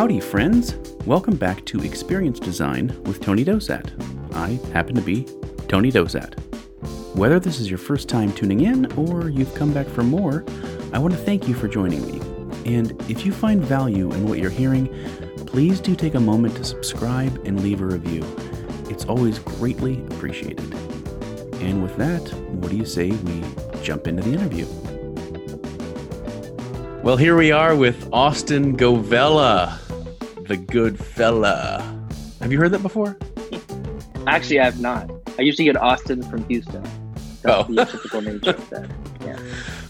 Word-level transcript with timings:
Howdy, 0.00 0.20
friends. 0.20 0.76
Welcome 1.04 1.36
back 1.36 1.66
to 1.66 1.84
Experience 1.84 2.40
Design 2.40 2.86
with 3.04 3.20
Tony 3.20 3.44
Dosat. 3.44 3.92
I 4.34 4.52
happen 4.72 4.94
to 4.94 5.02
be 5.02 5.26
Tony 5.68 5.92
Dosat. 5.92 6.40
Whether 7.14 7.38
this 7.38 7.60
is 7.60 7.68
your 7.68 7.76
first 7.76 8.08
time 8.08 8.32
tuning 8.32 8.62
in 8.62 8.90
or 8.92 9.28
you've 9.28 9.54
come 9.54 9.74
back 9.74 9.86
for 9.86 10.02
more, 10.02 10.42
I 10.94 10.98
want 10.98 11.12
to 11.12 11.20
thank 11.20 11.46
you 11.46 11.52
for 11.52 11.68
joining 11.68 12.00
me. 12.10 12.18
And 12.64 12.98
if 13.10 13.26
you 13.26 13.32
find 13.32 13.62
value 13.62 14.10
in 14.10 14.26
what 14.26 14.38
you're 14.38 14.48
hearing, 14.48 14.88
please 15.46 15.80
do 15.80 15.94
take 15.94 16.14
a 16.14 16.20
moment 16.20 16.56
to 16.56 16.64
subscribe 16.64 17.38
and 17.44 17.62
leave 17.62 17.82
a 17.82 17.84
review. 17.84 18.24
It's 18.88 19.04
always 19.04 19.38
greatly 19.38 20.02
appreciated. 20.12 20.72
And 21.60 21.82
with 21.82 21.94
that, 21.98 22.22
what 22.52 22.70
do 22.70 22.76
you 22.78 22.86
say 22.86 23.10
we 23.10 23.44
jump 23.82 24.06
into 24.06 24.22
the 24.22 24.32
interview? 24.32 24.64
Well, 27.02 27.18
here 27.18 27.36
we 27.36 27.52
are 27.52 27.74
with 27.74 28.08
Austin 28.14 28.78
Govella, 28.78 29.79
the 30.50 30.56
good 30.56 30.98
fella. 30.98 31.80
Have 32.40 32.50
you 32.50 32.58
heard 32.58 32.72
that 32.72 32.82
before? 32.82 33.16
Actually, 34.26 34.58
I 34.58 34.64
have 34.64 34.80
not. 34.80 35.08
I 35.38 35.42
usually 35.42 35.64
get 35.64 35.76
Austin 35.76 36.24
from 36.24 36.44
Houston. 36.48 36.82
That's 37.42 37.68
Oh. 37.70 37.72
the 37.72 37.84
typical 37.84 38.20
name 38.20 38.40
said. 38.42 38.92
Yeah. 39.24 39.38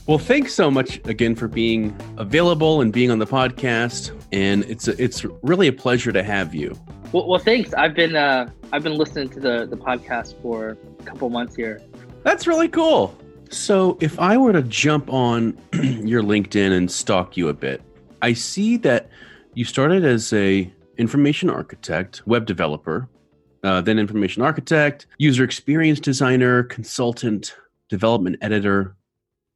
Well, 0.08 0.18
thanks 0.18 0.52
so 0.52 0.70
much 0.72 1.00
again 1.06 1.34
for 1.36 1.46
being 1.48 1.96
available 2.18 2.80
and 2.82 2.92
being 2.92 3.10
on 3.12 3.20
the 3.20 3.26
podcast. 3.26 4.10
And 4.32 4.64
it's 4.64 4.86
a, 4.88 5.02
it's 5.02 5.24
really 5.42 5.68
a 5.68 5.72
pleasure 5.72 6.10
to 6.12 6.22
have 6.22 6.52
you. 6.54 6.74
Well, 7.12 7.26
well, 7.28 7.38
thanks. 7.38 7.72
I've 7.74 7.94
been 7.94 8.16
uh, 8.16 8.50
I've 8.72 8.82
been 8.82 8.96
listening 8.96 9.28
to 9.30 9.40
the 9.40 9.66
the 9.66 9.76
podcast 9.76 10.34
for 10.42 10.76
a 10.98 11.02
couple 11.04 11.30
months 11.30 11.54
here. 11.54 11.80
That's 12.24 12.46
really 12.48 12.68
cool. 12.68 13.16
So, 13.50 13.96
if 14.00 14.18
I 14.18 14.36
were 14.36 14.52
to 14.52 14.62
jump 14.62 15.10
on 15.12 15.56
your 15.72 16.22
LinkedIn 16.22 16.72
and 16.76 16.90
stalk 16.90 17.36
you 17.36 17.48
a 17.48 17.54
bit, 17.54 17.80
I 18.20 18.32
see 18.32 18.76
that 18.78 19.08
you 19.54 19.64
started 19.64 20.04
as 20.04 20.32
a 20.32 20.72
information 20.98 21.50
architect, 21.50 22.22
web 22.26 22.46
developer, 22.46 23.08
uh, 23.62 23.80
then 23.80 23.98
information 23.98 24.42
architect, 24.42 25.06
user 25.18 25.44
experience 25.44 26.00
designer, 26.00 26.62
consultant, 26.64 27.56
development 27.88 28.36
editor, 28.40 28.96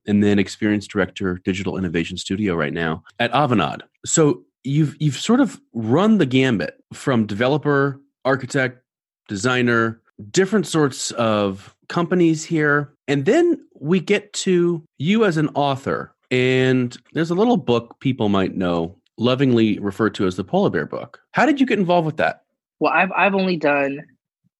and 0.07 0.23
then 0.23 0.39
experience 0.39 0.87
director, 0.87 1.41
digital 1.45 1.77
innovation 1.77 2.17
studio 2.17 2.55
right 2.55 2.73
now 2.73 3.03
at 3.19 3.33
Avanade. 3.33 3.83
So 4.05 4.45
you've 4.65 4.97
you've 5.01 5.17
sort 5.17 5.41
of 5.41 5.61
run 5.73 6.19
the 6.19 6.27
gambit 6.27 6.83
from 6.93 7.27
developer, 7.27 8.01
architect, 8.25 8.83
designer, 9.29 10.03
different 10.31 10.67
sorts 10.67 11.11
of 11.13 11.75
companies 11.89 12.45
here. 12.45 12.93
And 13.09 13.25
then 13.25 13.65
we 13.79 14.01
get 14.01 14.33
to 14.33 14.83
you 14.99 15.25
as 15.25 15.37
an 15.37 15.49
author. 15.55 16.15
And 16.31 16.97
there's 17.13 17.31
a 17.31 17.35
little 17.35 17.57
book 17.57 18.01
people 18.01 18.29
might 18.29 18.57
know, 18.57 18.97
lovingly 19.19 19.79
referred 19.79 20.15
to 20.17 20.27
as 20.27 20.37
the 20.37 20.45
Polar 20.45 20.71
Bear 20.71 20.87
book. 20.87 21.21
How 21.33 21.47
did 21.47 21.61
you 21.61 21.67
get 21.67 21.79
involved 21.79 22.07
with 22.07 22.17
that? 22.19 22.43
Well, 22.81 22.93
I've 22.93 23.13
I've 23.13 23.35
only 23.35 23.57
done 23.57 24.05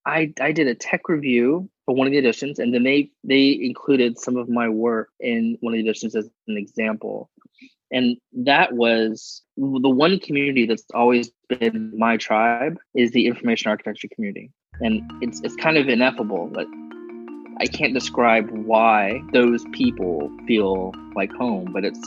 I 0.07 0.33
I 0.41 0.53
did 0.53 0.67
a 0.67 0.75
tech 0.75 1.09
review 1.09 1.69
for 1.85 1.95
one 1.95 2.07
of 2.07 2.13
the 2.13 2.19
editions, 2.19 2.59
and 2.59 2.73
then 2.73 2.83
they 2.83 3.11
they 3.23 3.59
included 3.61 4.19
some 4.19 4.37
of 4.37 4.49
my 4.49 4.69
work 4.69 5.11
in 5.21 5.57
one 5.61 5.75
of 5.75 5.79
the 5.79 5.85
editions 5.85 6.15
as 6.15 6.29
an 6.49 6.57
example. 6.57 7.31
And 7.91 8.17
that 8.33 8.73
was 8.73 9.43
the 9.57 9.89
one 9.89 10.19
community 10.19 10.67
that's 10.67 10.85
always 10.95 11.31
been 11.49 11.93
my 11.97 12.17
tribe 12.17 12.77
is 12.95 13.13
the 13.13 13.27
information 13.27 13.71
architecture 13.71 14.09
community. 14.13 14.51
And 14.81 15.03
it's 15.23 15.41
it's 15.43 15.57
kind 15.57 15.77
of 15.77 15.89
ineffable, 15.89 16.51
but 16.53 16.67
I 17.61 17.67
can't 17.67 17.95
describe 17.95 18.51
why 18.51 19.21
those 19.33 19.65
people 19.73 20.31
feel 20.47 20.93
like 21.15 21.33
home, 21.33 21.73
but 21.73 21.85
it's 21.85 22.01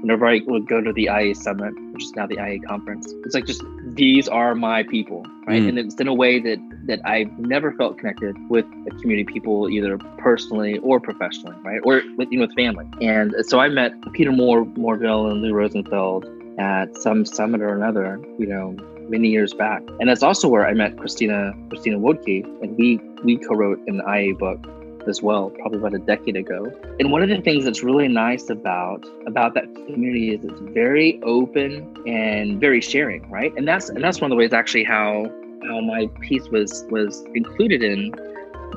whenever 0.00 0.26
I 0.26 0.40
would 0.46 0.66
go 0.66 0.80
to 0.80 0.92
the 0.92 1.04
IA 1.04 1.34
summit, 1.34 1.72
which 1.92 2.04
is 2.04 2.12
now 2.16 2.26
the 2.26 2.36
IA 2.36 2.60
conference, 2.60 3.12
it's 3.24 3.34
like 3.34 3.46
just 3.46 3.62
these 3.94 4.28
are 4.28 4.54
my 4.54 4.82
people, 4.82 5.24
right? 5.46 5.62
Mm. 5.62 5.68
And 5.70 5.78
it's 5.78 6.00
in 6.00 6.08
a 6.08 6.14
way 6.14 6.40
that 6.40 6.58
that 6.86 7.00
I've 7.04 7.30
never 7.38 7.72
felt 7.72 7.98
connected 7.98 8.36
with 8.48 8.64
a 8.86 8.90
community 9.00 9.24
people, 9.24 9.68
either 9.68 9.98
personally 10.18 10.78
or 10.78 11.00
professionally, 11.00 11.56
right? 11.62 11.80
Or 11.84 12.02
with 12.16 12.30
you 12.30 12.38
know, 12.38 12.46
with 12.46 12.56
family. 12.56 12.86
And 13.00 13.34
so 13.42 13.60
I 13.60 13.68
met 13.68 13.92
Peter 14.12 14.32
Moore, 14.32 14.64
Morville, 14.76 15.26
and 15.26 15.42
Lou 15.42 15.52
Rosenfeld 15.52 16.26
at 16.58 16.96
some 16.96 17.24
summit 17.24 17.60
or 17.60 17.74
another, 17.74 18.20
you 18.38 18.46
know, 18.46 18.76
many 19.08 19.28
years 19.28 19.52
back. 19.52 19.82
And 19.98 20.08
that's 20.08 20.22
also 20.22 20.48
where 20.48 20.66
I 20.66 20.72
met 20.72 20.96
Christina 20.96 21.52
Christina 21.68 21.98
Wodtke, 21.98 22.44
and 22.62 22.76
we 22.76 23.00
we 23.24 23.36
co-wrote 23.36 23.80
an 23.86 24.00
IA 24.08 24.34
book 24.34 24.66
as 25.08 25.22
well, 25.22 25.50
probably 25.50 25.78
about 25.78 25.94
a 25.94 25.98
decade 25.98 26.36
ago. 26.36 26.70
And 26.98 27.10
one 27.10 27.22
of 27.22 27.28
the 27.28 27.40
things 27.40 27.64
that's 27.64 27.82
really 27.82 28.08
nice 28.08 28.50
about 28.50 29.04
about 29.26 29.54
that 29.54 29.64
community 29.86 30.34
is 30.34 30.44
it's 30.44 30.60
very 30.72 31.20
open 31.22 31.96
and 32.06 32.60
very 32.60 32.80
sharing, 32.80 33.28
right? 33.30 33.52
And 33.56 33.66
that's 33.66 33.88
and 33.88 34.02
that's 34.02 34.20
one 34.20 34.30
of 34.30 34.36
the 34.36 34.38
ways 34.38 34.52
actually 34.52 34.84
how 34.84 35.30
how 35.68 35.80
my 35.80 36.06
piece 36.20 36.48
was 36.48 36.84
was 36.90 37.24
included 37.34 37.82
in 37.82 38.12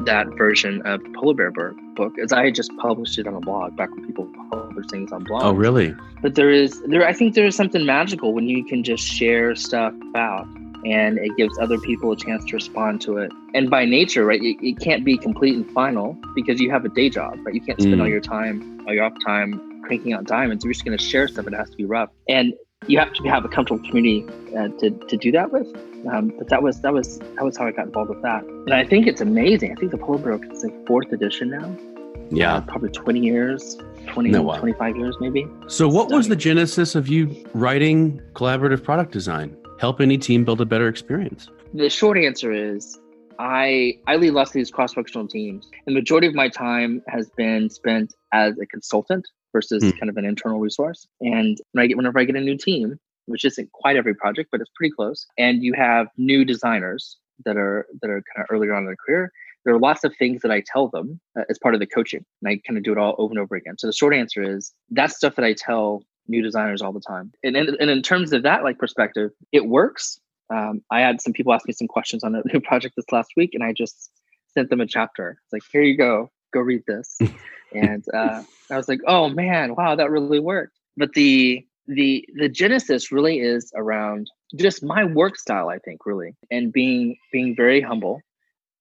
that 0.06 0.28
version 0.38 0.82
of 0.86 1.04
the 1.04 1.10
Polar 1.12 1.34
Bear 1.34 1.52
book, 1.96 2.18
as 2.20 2.34
I 2.34 2.46
had 2.46 2.56
just 2.56 2.76
published 2.78 3.20
it 3.20 3.28
on 3.28 3.36
a 3.36 3.40
blog 3.40 3.76
back 3.76 3.92
when 3.92 4.06
people 4.08 4.28
publish 4.50 4.88
things 4.88 5.12
on 5.12 5.24
blogs. 5.26 5.44
Oh, 5.44 5.54
really? 5.54 5.96
But 6.22 6.36
there 6.36 6.50
is 6.50 6.82
there 6.88 7.06
I 7.08 7.14
think 7.14 7.36
there 7.36 7.46
is 7.46 7.56
something 7.56 7.86
magical 7.86 8.34
when 8.34 8.48
you 8.48 8.66
can 8.66 8.84
just 8.84 9.04
share 9.04 9.56
stuff 9.56 9.94
out 10.16 10.48
and 10.86 11.18
it 11.18 11.32
gives 11.38 11.58
other 11.60 11.78
people 11.80 12.12
a 12.12 12.16
chance 12.16 12.44
to 12.46 12.56
respond 12.56 13.02
to 13.02 13.18
it. 13.18 13.32
And 13.54 13.70
by 13.70 13.86
nature, 13.86 14.26
right, 14.26 14.42
it, 14.42 14.58
it 14.62 14.80
can't 14.80 15.04
be 15.06 15.18
complete 15.18 15.56
and 15.56 15.70
final 15.72 16.18
because 16.36 16.60
you 16.60 16.70
have 16.72 16.84
a 16.86 16.90
day 16.90 17.10
job, 17.10 17.38
right? 17.46 17.54
You 17.56 17.62
can't 17.62 17.80
spend 17.82 17.96
Mm. 17.96 18.02
all 18.02 18.08
your 18.10 18.22
time, 18.22 18.82
all 18.88 18.94
your 18.94 19.04
off 19.06 19.14
time 19.26 19.82
cranking 19.84 20.14
out 20.14 20.26
diamonds. 20.26 20.64
You're 20.64 20.74
just 20.74 20.86
going 20.86 20.98
to 20.98 21.04
share 21.04 21.28
stuff. 21.28 21.48
It 21.48 21.54
has 21.54 21.70
to 21.70 21.78
be 21.78 21.86
rough, 21.86 22.10
and 22.30 22.54
you 22.88 23.00
have 23.00 23.14
to 23.14 23.24
have 23.30 23.46
a 23.46 23.50
comfortable 23.50 23.82
community 23.88 24.26
uh, 24.58 24.68
to, 24.80 24.90
to 24.92 25.18
do 25.18 25.32
that 25.32 25.52
with. 25.52 25.68
Um, 26.12 26.34
but 26.38 26.50
that 26.50 26.62
was 26.62 26.82
that 26.82 26.94
was 26.94 27.20
that 27.20 27.44
was 27.46 27.56
how 27.58 27.66
I 27.68 27.72
got 27.72 27.86
involved 27.86 28.10
with 28.10 28.22
that. 28.24 28.44
And 28.44 28.74
I 28.74 28.84
think 28.86 29.08
it's 29.08 29.22
amazing. 29.22 29.72
I 29.72 29.76
think 29.76 29.92
the 29.92 29.98
Polar 29.98 30.38
Book 30.38 30.44
is 30.52 30.64
like 30.64 30.86
fourth 30.88 31.12
edition 31.14 31.50
now. 31.50 31.64
Uh, 31.66 32.26
Yeah. 32.36 32.60
probably 32.62 32.90
20 32.90 33.20
years, 33.22 33.78
20, 34.08 34.32
No, 34.32 34.42
wow. 34.42 34.58
25 34.58 34.98
years 34.98 35.16
maybe. 35.22 35.46
So, 35.68 35.88
what 35.88 36.10
was 36.12 36.28
the 36.28 36.36
genesis 36.36 36.96
of 36.96 37.08
you 37.08 37.34
writing 37.54 38.20
collaborative 38.34 38.84
product 38.84 39.12
design? 39.14 39.56
Help 39.84 40.00
any 40.00 40.18
team 40.18 40.46
build 40.46 40.62
a 40.62 40.66
better 40.66 40.88
experience? 40.88 41.50
The 41.74 41.90
short 41.90 42.18
answer 42.18 42.54
is 42.54 42.98
I 43.38 43.98
I 44.08 44.16
lead 44.16 44.32
lots 44.32 44.52
of 44.52 44.54
these 44.54 44.72
cross-functional 44.72 45.28
teams. 45.28 45.70
And 45.86 45.94
the 45.94 46.00
majority 46.00 46.26
of 46.26 46.34
my 46.34 46.48
time 46.48 47.02
has 47.10 47.30
been 47.36 47.70
spent 47.70 48.14
as 48.32 48.58
a 48.60 48.66
consultant 48.66 49.28
versus 49.52 49.84
Hmm. 49.84 49.90
kind 50.00 50.10
of 50.10 50.16
an 50.16 50.24
internal 50.24 50.62
resource. 50.62 51.06
And 51.20 51.60
when 51.74 51.84
I 51.84 51.88
get 51.88 51.98
whenever 51.98 52.18
I 52.18 52.24
get 52.24 52.38
a 52.38 52.40
new 52.40 52.58
team, 52.58 52.98
which 53.26 53.44
isn't 53.44 53.74
quite 53.74 53.98
every 53.98 54.16
project, 54.16 54.52
but 54.54 54.62
it's 54.62 54.72
pretty 54.74 54.94
close, 54.96 55.28
and 55.38 55.62
you 55.62 55.74
have 55.74 56.08
new 56.16 56.46
designers 56.46 57.18
that 57.44 57.58
are 57.58 57.86
that 58.02 58.10
are 58.10 58.24
kind 58.34 58.48
of 58.50 58.56
earlier 58.56 58.74
on 58.74 58.84
in 58.84 58.86
their 58.86 58.96
career, 59.06 59.34
there 59.66 59.76
are 59.76 59.80
lots 59.80 60.06
of 60.06 60.16
things 60.16 60.44
that 60.44 60.52
I 60.52 60.64
tell 60.66 60.88
them 60.88 61.20
uh, 61.38 61.44
as 61.50 61.60
part 61.60 61.74
of 61.74 61.82
the 61.82 61.88
coaching, 61.88 62.24
and 62.42 62.50
I 62.50 62.62
kind 62.66 62.78
of 62.78 62.86
do 62.86 62.94
it 62.94 62.98
all 62.98 63.16
over 63.18 63.34
and 63.34 63.40
over 63.40 63.58
again. 63.58 63.78
So 63.78 63.88
the 63.88 63.92
short 64.02 64.14
answer 64.14 64.42
is 64.42 64.74
that's 64.92 65.18
stuff 65.18 65.36
that 65.36 65.44
I 65.44 65.52
tell 65.52 66.04
new 66.28 66.42
designers 66.42 66.82
all 66.82 66.94
the 66.94 67.02
time. 67.02 67.32
And 67.44 67.56
and, 67.56 67.70
and 67.80 67.90
in 67.90 68.02
terms 68.02 68.34
of 68.34 68.44
that 68.44 68.64
like 68.64 68.78
perspective, 68.78 69.32
it 69.52 69.66
works. 69.66 70.20
Um, 70.54 70.82
I 70.92 71.00
had 71.00 71.22
some 71.22 71.34
people 71.34 71.54
ask 71.54 71.68
me 71.68 71.74
some 71.74 71.88
questions 71.88 72.24
on 72.24 72.36
a 72.36 72.42
new 72.54 72.60
project 72.60 72.96
this 72.96 73.12
last 73.12 73.32
week, 73.36 73.52
and 73.54 73.64
I 73.64 73.74
just 73.74 74.12
sent 74.54 74.70
them 74.70 74.82
a 74.82 74.86
chapter. 74.86 75.38
It's 75.44 75.54
like, 75.54 75.64
here 75.72 75.82
you 75.82 75.98
go, 75.98 76.30
go 76.54 76.60
read 76.60 76.84
this. 76.88 77.18
and 77.74 78.04
uh, 78.14 78.44
I 78.70 78.78
was 78.78 78.88
like, 78.88 79.00
oh 79.08 79.30
man, 79.30 79.76
wow, 79.76 79.96
that 79.96 80.12
really 80.12 80.40
worked. 80.40 80.78
But 80.98 81.14
the 81.14 81.66
the 81.88 82.26
the 82.36 82.50
genesis 82.50 83.12
really 83.12 83.40
is 83.40 83.72
around 83.76 84.30
just 84.56 84.84
my 84.84 85.04
work 85.04 85.38
style, 85.38 85.70
I 85.70 85.80
think, 85.80 86.06
really, 86.06 86.36
and 86.52 86.72
being 86.72 87.18
being 87.32 87.56
very 87.56 87.82
humble. 87.82 88.22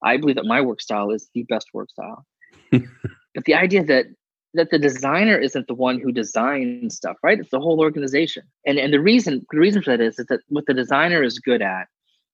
I 0.04 0.16
believe 0.16 0.36
that 0.36 0.44
my 0.44 0.60
work 0.60 0.80
style 0.80 1.10
is 1.10 1.28
the 1.34 1.44
best 1.44 1.69
work 1.72 1.88
style. 1.91 2.24
but 2.70 3.44
the 3.44 3.54
idea 3.54 3.84
that 3.84 4.06
that 4.54 4.70
the 4.70 4.78
designer 4.78 5.38
isn't 5.38 5.66
the 5.66 5.74
one 5.74 5.98
who 5.98 6.12
designs 6.12 6.96
stuff, 6.96 7.16
right? 7.22 7.38
It's 7.38 7.50
the 7.50 7.60
whole 7.60 7.80
organization. 7.80 8.44
And 8.66 8.78
and 8.78 8.92
the 8.92 9.00
reason 9.00 9.47
the 9.50 9.59
reason 9.59 9.82
for 9.82 9.91
that 9.91 10.00
is, 10.00 10.18
is 10.18 10.27
that 10.27 10.41
what 10.48 10.66
the 10.66 10.74
designer 10.74 11.22
is 11.22 11.38
good 11.38 11.62
at 11.62 11.86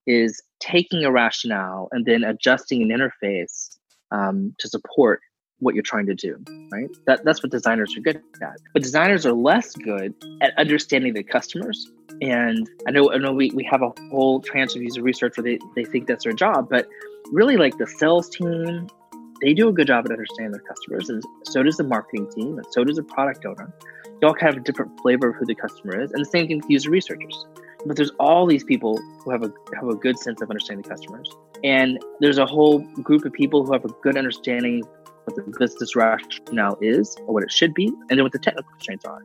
is 0.07 0.43
taking 0.61 1.05
a 1.05 1.13
rationale 1.13 1.89
and 1.93 2.05
then 2.07 2.25
adjusting 2.25 2.83
an 2.83 2.89
interface 2.89 3.77
um, 4.11 4.55
to 4.59 4.69
support 4.69 5.21
what 5.61 5.75
you're 5.75 5.83
trying 5.83 6.07
to 6.07 6.15
do, 6.15 6.43
right? 6.71 6.89
That 7.07 7.25
that's 7.25 7.43
what 7.43 7.53
designers 7.53 7.97
are 7.97 8.01
good 8.01 8.17
at. 8.43 8.57
But 8.73 8.83
designers 8.83 9.27
are 9.27 9.33
less 9.33 9.75
good 9.75 10.15
at 10.41 10.57
understanding 10.59 11.15
the 11.15 11.23
customers. 11.23 11.91
And 12.21 12.69
I 12.87 12.91
know 12.91 13.13
I 13.13 13.19
know 13.19 13.33
we, 13.33 13.51
we 13.55 13.65
have 13.65 13.83
a 13.83 13.93
whole 14.11 14.41
tranche 14.41 14.75
of 14.77 14.83
user 14.83 15.03
research 15.03 15.37
where 15.37 15.45
they, 15.45 15.59
they 15.77 15.85
think 15.85 16.07
that's 16.07 16.25
their 16.25 16.33
job, 16.33 16.69
but 16.71 16.89
really 17.33 17.57
like 17.57 17.77
the 17.79 17.87
sales 17.87 18.29
team, 18.29 18.89
they 19.43 19.55
do 19.55 19.69
a 19.69 19.73
good 19.73 19.87
job 19.87 20.05
at 20.07 20.11
understanding 20.11 20.53
their 20.53 20.61
customers, 20.61 21.09
and 21.09 21.23
so 21.45 21.63
does 21.63 21.77
the 21.77 21.85
marketing 21.85 22.31
team, 22.31 22.59
and 22.59 22.67
so 22.71 22.85
does 22.85 22.97
the 22.97 23.03
product 23.03 23.45
owner. 23.45 23.73
They 24.21 24.27
all 24.27 24.35
kind 24.35 24.49
of 24.49 24.55
have 24.55 24.63
a 24.63 24.65
different 24.65 24.99
flavor 25.01 25.31
of 25.31 25.37
who 25.37 25.47
the 25.47 25.55
customer 25.55 26.01
is, 26.01 26.13
and 26.13 26.21
the 26.21 26.29
same 26.29 26.49
thing 26.49 26.59
with 26.59 26.71
user 26.71 26.91
researchers. 26.91 27.47
But 27.87 27.97
there's 27.97 28.11
all 28.19 28.47
these 28.47 28.65
people 28.65 28.99
who 29.25 29.31
have 29.31 29.43
a 29.43 29.53
have 29.75 29.89
a 29.89 29.95
good 29.95 30.19
sense 30.19 30.41
of 30.41 30.51
understanding 30.51 30.83
the 30.83 30.89
customers, 30.89 31.31
and 31.63 31.99
there's 32.21 32.39
a 32.39 32.47
whole 32.47 32.81
group 33.03 33.25
of 33.25 33.33
people 33.33 33.65
who 33.65 33.73
have 33.73 33.85
a 33.85 33.93
good 34.03 34.17
understanding 34.17 34.83
of 34.85 35.35
what 35.35 35.37
the 35.37 35.59
business 35.59 35.95
rationale 35.95 36.77
is 36.81 37.17
or 37.27 37.35
what 37.35 37.43
it 37.43 37.53
should 37.53 37.75
be, 37.75 37.87
and 37.87 38.19
then 38.19 38.23
what 38.23 38.33
the 38.33 38.39
technical 38.39 38.71
constraints 38.73 39.05
are. 39.05 39.23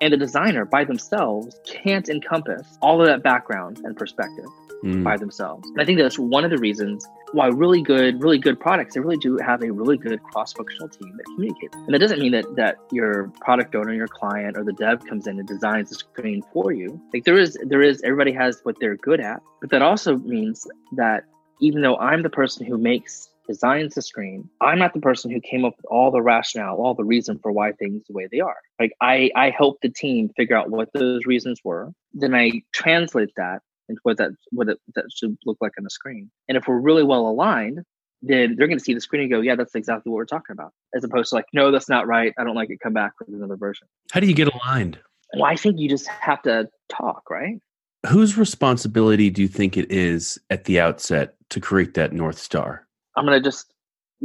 And 0.00 0.12
the 0.12 0.18
designer 0.18 0.64
by 0.64 0.84
themselves 0.84 1.58
can't 1.64 2.08
encompass 2.08 2.76
all 2.82 3.00
of 3.00 3.06
that 3.06 3.22
background 3.22 3.80
and 3.84 3.96
perspective 3.96 4.44
mm. 4.84 5.02
by 5.02 5.16
themselves. 5.16 5.66
And 5.70 5.80
I 5.80 5.84
think 5.84 5.98
that's 5.98 6.18
one 6.18 6.44
of 6.44 6.50
the 6.50 6.58
reasons 6.58 7.06
why 7.34 7.48
really 7.48 7.82
good, 7.82 8.22
really 8.22 8.38
good 8.38 8.58
products, 8.58 8.94
they 8.94 9.00
really 9.00 9.16
do 9.16 9.36
have 9.38 9.62
a 9.62 9.70
really 9.70 9.96
good 9.96 10.22
cross-functional 10.22 10.88
team 10.88 11.16
that 11.16 11.24
communicates. 11.34 11.74
And 11.74 11.92
that 11.92 11.98
doesn't 11.98 12.20
mean 12.20 12.32
that 12.32 12.46
that 12.56 12.76
your 12.92 13.32
product 13.40 13.74
owner, 13.74 13.92
your 13.92 14.08
client, 14.08 14.56
or 14.56 14.64
the 14.64 14.72
dev 14.72 15.04
comes 15.04 15.26
in 15.26 15.38
and 15.38 15.48
designs 15.48 15.90
the 15.90 15.96
screen 15.96 16.42
for 16.52 16.72
you. 16.72 17.00
Like 17.12 17.24
there 17.24 17.38
is, 17.38 17.58
there 17.66 17.82
is, 17.82 18.00
everybody 18.02 18.32
has 18.32 18.60
what 18.62 18.76
they're 18.80 18.96
good 18.96 19.20
at. 19.20 19.42
But 19.60 19.70
that 19.70 19.82
also 19.82 20.16
means 20.16 20.66
that 20.92 21.24
even 21.60 21.82
though 21.82 21.96
I'm 21.96 22.22
the 22.22 22.30
person 22.30 22.66
who 22.66 22.78
makes 22.78 23.28
designs 23.48 23.94
the 23.94 24.02
screen, 24.02 24.48
I'm 24.60 24.78
not 24.78 24.94
the 24.94 25.00
person 25.00 25.30
who 25.30 25.40
came 25.40 25.64
up 25.64 25.74
with 25.76 25.86
all 25.90 26.10
the 26.10 26.22
rationale, 26.22 26.76
all 26.76 26.94
the 26.94 27.04
reason 27.04 27.38
for 27.42 27.52
why 27.52 27.72
things 27.72 28.02
the 28.06 28.14
way 28.14 28.28
they 28.30 28.40
are. 28.40 28.56
Like 28.80 28.92
I, 29.00 29.30
I 29.36 29.50
help 29.50 29.80
the 29.82 29.90
team 29.90 30.30
figure 30.36 30.56
out 30.56 30.70
what 30.70 30.88
those 30.94 31.26
reasons 31.26 31.60
were. 31.64 31.92
Then 32.12 32.34
I 32.34 32.62
translate 32.72 33.30
that 33.36 33.60
into 33.88 34.00
what 34.02 34.16
that 34.18 34.30
what 34.50 34.68
it, 34.68 34.78
that 34.94 35.04
should 35.14 35.36
look 35.44 35.58
like 35.60 35.72
on 35.78 35.84
the 35.84 35.90
screen. 35.90 36.30
And 36.48 36.56
if 36.56 36.66
we're 36.66 36.80
really 36.80 37.02
well 37.02 37.26
aligned, 37.26 37.80
then 38.22 38.56
they're 38.56 38.66
going 38.66 38.78
to 38.78 38.84
see 38.84 38.94
the 38.94 39.00
screen 39.00 39.22
and 39.22 39.30
go, 39.30 39.40
"Yeah, 39.40 39.54
that's 39.54 39.74
exactly 39.74 40.10
what 40.10 40.16
we're 40.16 40.24
talking 40.26 40.52
about," 40.52 40.72
as 40.94 41.04
opposed 41.04 41.30
to 41.30 41.36
like, 41.36 41.46
"No, 41.52 41.70
that's 41.70 41.88
not 41.88 42.06
right. 42.06 42.32
I 42.38 42.44
don't 42.44 42.54
like 42.54 42.70
it. 42.70 42.80
Come 42.82 42.92
back 42.92 43.12
with 43.20 43.34
another 43.34 43.56
version." 43.56 43.86
How 44.12 44.20
do 44.20 44.26
you 44.26 44.34
get 44.34 44.48
aligned? 44.48 44.98
Well, 45.34 45.44
I 45.44 45.56
think 45.56 45.78
you 45.78 45.88
just 45.88 46.06
have 46.06 46.42
to 46.42 46.68
talk, 46.88 47.28
right? 47.30 47.60
Whose 48.08 48.36
responsibility 48.36 49.30
do 49.30 49.42
you 49.42 49.48
think 49.48 49.76
it 49.76 49.90
is 49.90 50.38
at 50.50 50.64
the 50.64 50.78
outset 50.78 51.34
to 51.50 51.60
create 51.60 51.94
that 51.94 52.12
north 52.12 52.38
star? 52.38 52.86
I'm 53.16 53.24
going 53.24 53.40
to 53.40 53.46
just 53.46 53.72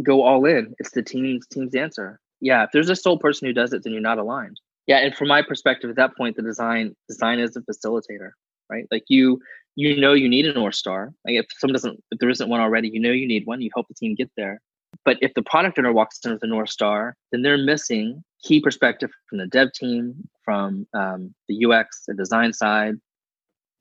go 0.03 0.21
all 0.21 0.45
in. 0.45 0.73
It's 0.79 0.91
the 0.91 1.01
team's 1.01 1.47
team's 1.47 1.75
answer. 1.75 2.19
Yeah, 2.41 2.63
if 2.63 2.69
there's 2.71 2.89
a 2.89 2.95
sole 2.95 3.17
person 3.17 3.47
who 3.47 3.53
does 3.53 3.73
it, 3.73 3.83
then 3.83 3.93
you're 3.93 4.01
not 4.01 4.17
aligned. 4.17 4.59
Yeah, 4.87 4.97
and 4.97 5.15
from 5.15 5.27
my 5.27 5.41
perspective, 5.41 5.89
at 5.89 5.95
that 5.97 6.15
point, 6.17 6.35
the 6.35 6.41
design 6.41 6.95
design 7.07 7.39
is 7.39 7.55
a 7.55 7.61
facilitator 7.61 8.31
right? 8.69 8.85
Like 8.91 9.05
you 9.07 9.39
you 9.75 9.99
know 9.99 10.13
you 10.13 10.27
need 10.27 10.45
a 10.45 10.53
north 10.53 10.75
star. 10.75 11.13
Like 11.25 11.35
if 11.35 11.45
someone 11.57 11.73
doesn't 11.73 12.03
if 12.11 12.19
there 12.19 12.29
isn't 12.29 12.49
one 12.49 12.61
already, 12.61 12.89
you 12.89 12.99
know 12.99 13.11
you 13.11 13.27
need 13.27 13.45
one. 13.45 13.61
You 13.61 13.69
help 13.73 13.87
the 13.87 13.93
team 13.93 14.15
get 14.15 14.31
there. 14.35 14.61
But 15.05 15.17
if 15.21 15.33
the 15.33 15.43
product 15.43 15.77
owner 15.77 15.93
walks 15.93 16.19
in 16.25 16.33
with 16.33 16.43
a 16.43 16.47
north 16.47 16.69
star, 16.69 17.15
then 17.31 17.41
they're 17.41 17.57
missing 17.57 18.23
key 18.43 18.59
perspective 18.59 19.11
from 19.29 19.37
the 19.37 19.47
dev 19.47 19.71
team, 19.73 20.27
from 20.43 20.87
um, 20.93 21.33
the 21.47 21.65
UX, 21.65 22.03
the 22.07 22.13
design 22.13 22.53
side, 22.53 22.95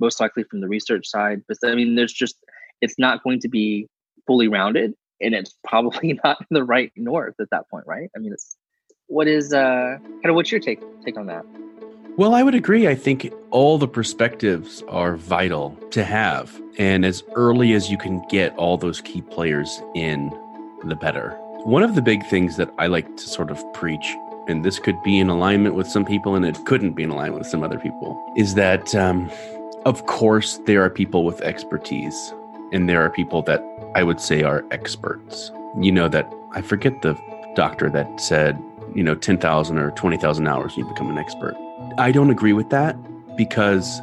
most 0.00 0.20
likely 0.20 0.44
from 0.44 0.61
the 0.61 0.69
research 0.69 1.06
side. 1.06 1.43
But 1.49 1.58
I 1.64 1.75
mean, 1.75 1.94
there's 1.94 2.12
just 2.12 2.37
it's 2.81 2.99
not 2.99 3.23
going 3.23 3.40
to 3.40 3.49
be 3.49 3.88
fully 4.26 4.49
rounded, 4.49 4.94
and 5.20 5.35
it's 5.35 5.55
probably 5.67 6.19
not 6.25 6.40
in 6.40 6.46
the 6.50 6.64
right 6.64 6.93
north 6.96 7.35
at 7.40 7.50
that 7.50 7.69
point, 7.70 7.87
right? 7.87 8.11
I 8.17 8.19
mean, 8.19 8.32
it's 8.32 8.56
what 9.06 9.26
is 9.26 9.52
uh 9.55 9.96
kind 10.00 10.26
of 10.26 10.35
what's 10.35 10.52
your 10.52 10.61
take 10.61 10.81
take 11.05 11.17
on 11.17 11.26
that? 11.26 11.44
Well, 12.18 12.34
I 12.34 12.42
would 12.42 12.56
agree. 12.56 12.88
I 12.88 12.96
think 12.96 13.32
all 13.52 13.78
the 13.78 13.86
perspectives 13.86 14.82
are 14.88 15.14
vital 15.14 15.78
to 15.92 16.02
have. 16.02 16.60
And 16.76 17.04
as 17.04 17.22
early 17.36 17.74
as 17.74 17.92
you 17.92 17.96
can 17.96 18.26
get 18.28 18.52
all 18.56 18.76
those 18.76 19.00
key 19.00 19.22
players 19.22 19.80
in, 19.94 20.36
the 20.84 20.96
better. 20.96 21.30
One 21.62 21.84
of 21.84 21.94
the 21.94 22.02
big 22.02 22.26
things 22.26 22.56
that 22.56 22.74
I 22.76 22.88
like 22.88 23.06
to 23.18 23.22
sort 23.28 23.52
of 23.52 23.62
preach, 23.72 24.16
and 24.48 24.64
this 24.64 24.80
could 24.80 25.00
be 25.04 25.20
in 25.20 25.28
alignment 25.28 25.76
with 25.76 25.86
some 25.86 26.04
people 26.04 26.34
and 26.34 26.44
it 26.44 26.58
couldn't 26.66 26.94
be 26.94 27.04
in 27.04 27.10
alignment 27.10 27.38
with 27.38 27.46
some 27.46 27.62
other 27.62 27.78
people, 27.78 28.20
is 28.36 28.56
that, 28.56 28.96
um, 28.96 29.30
of 29.86 30.06
course, 30.06 30.58
there 30.66 30.82
are 30.82 30.90
people 30.90 31.22
with 31.22 31.40
expertise 31.42 32.34
and 32.72 32.88
there 32.88 33.00
are 33.00 33.10
people 33.10 33.42
that 33.42 33.64
I 33.94 34.02
would 34.02 34.20
say 34.20 34.42
are 34.42 34.64
experts. 34.72 35.52
You 35.78 35.92
know, 35.92 36.08
that 36.08 36.28
I 36.50 36.62
forget 36.62 37.00
the 37.02 37.16
doctor 37.54 37.88
that 37.90 38.20
said, 38.20 38.60
you 38.92 39.04
know, 39.04 39.14
10,000 39.14 39.78
or 39.78 39.92
20,000 39.92 40.48
hours, 40.48 40.76
you 40.76 40.84
become 40.84 41.10
an 41.10 41.18
expert 41.18 41.54
I 41.98 42.12
don't 42.12 42.30
agree 42.30 42.52
with 42.52 42.70
that 42.70 42.96
because 43.36 44.00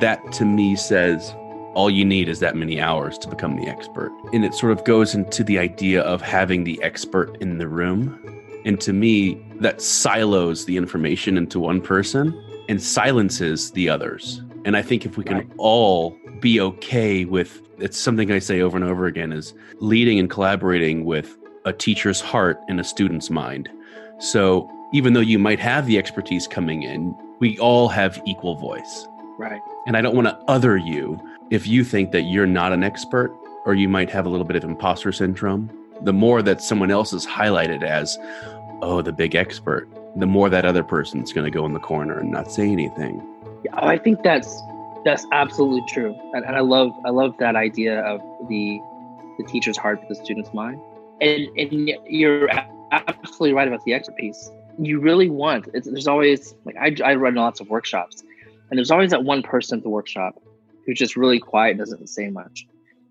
that 0.00 0.20
to 0.32 0.44
me 0.44 0.76
says 0.76 1.34
all 1.74 1.90
you 1.90 2.04
need 2.04 2.28
is 2.28 2.40
that 2.40 2.56
many 2.56 2.80
hours 2.80 3.18
to 3.18 3.28
become 3.28 3.56
the 3.56 3.66
expert. 3.66 4.12
And 4.32 4.44
it 4.44 4.54
sort 4.54 4.72
of 4.72 4.84
goes 4.84 5.14
into 5.14 5.42
the 5.42 5.58
idea 5.58 6.02
of 6.02 6.22
having 6.22 6.64
the 6.64 6.80
expert 6.82 7.36
in 7.40 7.58
the 7.58 7.68
room. 7.68 8.18
And 8.64 8.80
to 8.80 8.92
me, 8.92 9.44
that 9.60 9.82
silos 9.82 10.64
the 10.64 10.76
information 10.76 11.36
into 11.36 11.58
one 11.58 11.80
person 11.80 12.40
and 12.68 12.80
silences 12.80 13.72
the 13.72 13.88
others. 13.88 14.40
And 14.64 14.76
I 14.76 14.82
think 14.82 15.04
if 15.04 15.16
we 15.16 15.24
can 15.24 15.38
right. 15.38 15.50
all 15.58 16.16
be 16.40 16.60
okay 16.60 17.24
with 17.24 17.60
it's 17.78 17.98
something 17.98 18.30
I 18.30 18.38
say 18.38 18.60
over 18.60 18.76
and 18.76 18.84
over 18.84 19.06
again 19.06 19.32
is 19.32 19.54
leading 19.80 20.18
and 20.18 20.30
collaborating 20.30 21.04
with 21.04 21.36
a 21.64 21.72
teacher's 21.72 22.20
heart 22.20 22.60
and 22.68 22.78
a 22.80 22.84
student's 22.84 23.30
mind. 23.30 23.68
So 24.18 24.70
even 24.94 25.12
though 25.12 25.20
you 25.20 25.40
might 25.40 25.58
have 25.58 25.86
the 25.86 25.98
expertise 25.98 26.46
coming 26.46 26.84
in, 26.84 27.12
we 27.40 27.58
all 27.58 27.88
have 27.88 28.22
equal 28.26 28.54
voice. 28.54 29.08
Right. 29.36 29.60
And 29.88 29.96
I 29.96 30.00
don't 30.00 30.14
want 30.14 30.28
to 30.28 30.38
other 30.46 30.76
you 30.76 31.20
if 31.50 31.66
you 31.66 31.82
think 31.82 32.12
that 32.12 32.22
you're 32.22 32.46
not 32.46 32.72
an 32.72 32.84
expert 32.84 33.36
or 33.66 33.74
you 33.74 33.88
might 33.88 34.08
have 34.10 34.24
a 34.24 34.28
little 34.28 34.46
bit 34.46 34.54
of 34.54 34.62
imposter 34.62 35.10
syndrome. 35.10 35.68
The 36.02 36.12
more 36.12 36.42
that 36.42 36.62
someone 36.62 36.92
else 36.92 37.12
is 37.12 37.26
highlighted 37.26 37.82
as, 37.82 38.16
oh, 38.82 39.02
the 39.02 39.12
big 39.12 39.34
expert, 39.34 39.88
the 40.14 40.26
more 40.26 40.48
that 40.48 40.64
other 40.64 40.84
person's 40.84 41.32
going 41.32 41.44
to 41.44 41.50
go 41.50 41.66
in 41.66 41.72
the 41.72 41.80
corner 41.80 42.20
and 42.20 42.30
not 42.30 42.52
say 42.52 42.70
anything. 42.70 43.20
Yeah, 43.64 43.72
oh, 43.82 43.88
I 43.88 43.98
think 43.98 44.22
that's 44.22 44.62
that's 45.04 45.26
absolutely 45.32 45.82
true, 45.88 46.16
and, 46.34 46.44
and 46.46 46.56
I 46.56 46.60
love 46.60 46.92
I 47.04 47.10
love 47.10 47.36
that 47.38 47.56
idea 47.56 48.00
of 48.02 48.20
the 48.48 48.80
the 49.38 49.44
teacher's 49.44 49.76
heart 49.76 50.00
for 50.00 50.06
the 50.08 50.14
student's 50.14 50.52
mind. 50.54 50.80
And 51.20 51.48
and 51.58 51.90
you're 52.06 52.48
absolutely 52.92 53.54
right 53.54 53.66
about 53.66 53.84
the 53.84 53.92
expert 53.92 54.16
piece 54.16 54.50
you 54.78 55.00
really 55.00 55.30
want 55.30 55.68
there's 55.72 56.08
always 56.08 56.54
like 56.64 56.76
I, 56.76 56.94
I 57.04 57.14
run 57.14 57.34
lots 57.34 57.60
of 57.60 57.68
workshops 57.68 58.22
and 58.70 58.78
there's 58.78 58.90
always 58.90 59.10
that 59.10 59.24
one 59.24 59.42
person 59.42 59.78
at 59.78 59.82
the 59.82 59.90
workshop 59.90 60.42
who's 60.86 60.98
just 60.98 61.16
really 61.16 61.38
quiet 61.38 61.70
and 61.70 61.78
doesn't 61.78 62.08
say 62.08 62.28
much. 62.28 62.66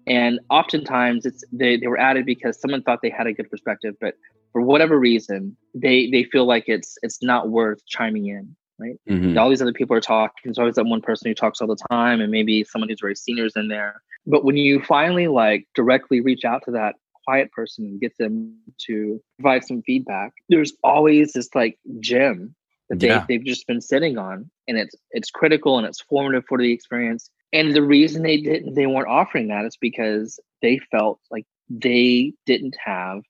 And 0.06 0.40
oftentimes 0.50 1.26
it's 1.26 1.44
they, 1.52 1.78
they 1.78 1.88
were 1.88 2.00
added 2.00 2.26
because 2.26 2.60
someone 2.60 2.84
thought 2.84 3.00
they 3.02 3.10
had 3.10 3.28
a 3.28 3.34
good 3.34 3.50
perspective 3.50 3.96
but 4.02 4.16
for 4.52 4.62
whatever 4.62 5.00
reason 5.00 5.56
they 5.74 6.10
they 6.12 6.26
feel 6.26 6.46
like 6.46 6.66
it's 6.68 6.98
it's 7.02 7.24
not 7.24 7.50
worth 7.50 7.86
chiming 7.86 8.28
in 8.28 8.56
right? 8.80 9.00
Mm-hmm. 9.10 9.38
all 9.38 9.50
these 9.50 9.62
other 9.62 9.72
people 9.72 9.96
are 9.96 10.02
talking 10.02 10.34
there's 10.44 10.60
always 10.60 10.76
that 10.76 10.86
one 10.86 11.02
person 11.02 11.30
who 11.30 11.36
talks 11.36 11.62
all 11.62 11.68
the 11.68 11.78
time 11.90 12.20
and 12.20 12.32
maybe 12.32 12.64
someone 12.66 12.90
who's 12.90 13.00
very 13.00 13.16
seniors 13.16 13.54
in 13.56 13.70
there. 13.70 14.02
But 14.26 14.44
when 14.44 14.58
you 14.58 14.82
finally 14.82 15.28
like 15.28 15.68
directly 15.76 16.20
reach 16.20 16.44
out 16.44 16.64
to 16.66 16.72
that 16.72 16.96
quiet 17.26 17.52
person 17.52 17.86
and 17.86 18.02
get 18.02 18.18
them 18.18 18.56
to 18.88 19.22
provide 19.40 19.64
some 19.64 19.82
feedback, 19.82 20.32
there's 20.50 20.74
always 20.84 21.34
this 21.34 21.50
like 21.56 21.78
gem 22.00 22.56
that 22.90 23.00
they, 23.00 23.08
yeah. 23.08 23.26
they've 23.28 23.44
just 23.44 23.68
been 23.68 23.82
sitting 23.82 24.18
on 24.18 24.50
and 24.68 24.78
it's 24.78 24.96
it's 25.12 25.32
critical 25.32 25.78
and 25.78 25.88
it's 25.88 26.02
formative 26.02 26.44
for 26.48 26.58
the 26.58 26.72
experience. 26.72 27.30
And 27.52 27.76
the 27.76 27.84
reason 27.84 28.24
they 28.24 28.38
didn't 28.38 28.76
they 28.76 28.88
weren't 28.88 29.08
offering 29.08 29.48
that 29.48 29.66
is 29.66 29.78
because 29.80 30.40
they 30.62 30.80
felt 30.92 31.20
like 31.32 31.46
they 31.70 32.34
didn't 32.46 32.76
have 32.84 33.22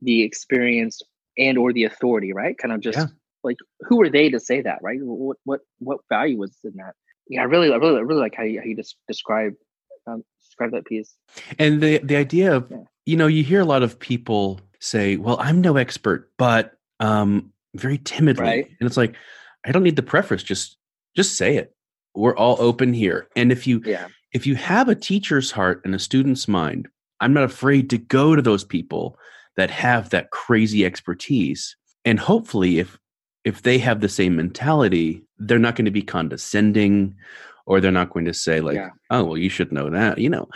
the 0.00 0.22
experience 0.22 1.00
and 1.38 1.58
or 1.58 1.72
the 1.72 1.84
authority, 1.84 2.32
right? 2.32 2.56
Kind 2.58 2.72
of 2.72 2.80
just 2.80 2.98
yeah. 2.98 3.06
like 3.42 3.56
who 3.80 4.00
are 4.02 4.10
they 4.10 4.28
to 4.30 4.40
say 4.40 4.62
that, 4.62 4.78
right? 4.82 4.98
What 5.02 5.36
what 5.44 5.60
what 5.78 6.00
value 6.08 6.38
was 6.38 6.56
in 6.64 6.72
that? 6.76 6.94
Yeah, 7.28 7.42
I 7.42 7.44
really, 7.44 7.72
I 7.72 7.76
really, 7.76 7.96
I 7.96 8.00
really 8.00 8.20
like 8.20 8.34
how 8.34 8.42
you, 8.42 8.60
how 8.60 8.66
you 8.66 8.76
just 8.76 8.96
describe 9.06 9.52
um, 10.06 10.24
describe 10.44 10.72
that 10.72 10.84
piece. 10.86 11.14
And 11.58 11.80
the 11.80 11.98
the 11.98 12.16
idea 12.16 12.54
of 12.56 12.68
yeah 12.70 12.78
you 13.04 13.16
know, 13.16 13.26
you 13.26 13.42
hear 13.42 13.60
a 13.60 13.66
lot 13.66 13.82
of 13.82 13.98
people 13.98 14.60
say, 14.80 15.16
"Well, 15.16 15.38
I'm 15.40 15.60
no 15.60 15.76
expert," 15.76 16.30
but 16.36 16.74
um, 17.00 17.52
very 17.74 17.98
timidly, 17.98 18.44
right. 18.44 18.66
and 18.80 18.86
it's 18.86 18.96
like, 18.96 19.14
I 19.64 19.72
don't 19.72 19.82
need 19.82 19.96
the 19.96 20.02
preface. 20.02 20.42
Just, 20.42 20.76
just 21.16 21.36
say 21.36 21.56
it. 21.56 21.74
We're 22.14 22.36
all 22.36 22.56
open 22.60 22.92
here, 22.92 23.28
and 23.36 23.50
if 23.50 23.66
you, 23.66 23.82
yeah. 23.84 24.08
if 24.32 24.46
you 24.46 24.54
have 24.56 24.88
a 24.88 24.94
teacher's 24.94 25.50
heart 25.50 25.82
and 25.84 25.94
a 25.94 25.98
student's 25.98 26.46
mind, 26.46 26.88
I'm 27.20 27.32
not 27.32 27.44
afraid 27.44 27.90
to 27.90 27.98
go 27.98 28.36
to 28.36 28.42
those 28.42 28.64
people 28.64 29.18
that 29.56 29.70
have 29.70 30.10
that 30.10 30.30
crazy 30.30 30.84
expertise, 30.84 31.76
and 32.04 32.20
hopefully, 32.20 32.78
if 32.78 32.98
if 33.44 33.62
they 33.62 33.78
have 33.78 34.00
the 34.00 34.08
same 34.08 34.36
mentality, 34.36 35.24
they're 35.38 35.58
not 35.58 35.74
going 35.74 35.86
to 35.86 35.90
be 35.90 36.02
condescending, 36.02 37.16
or 37.66 37.80
they're 37.80 37.90
not 37.90 38.10
going 38.10 38.26
to 38.26 38.34
say 38.34 38.60
like, 38.60 38.76
yeah. 38.76 38.90
"Oh, 39.10 39.24
well, 39.24 39.38
you 39.38 39.48
should 39.48 39.72
know 39.72 39.90
that." 39.90 40.18
You 40.18 40.28
know, 40.28 40.48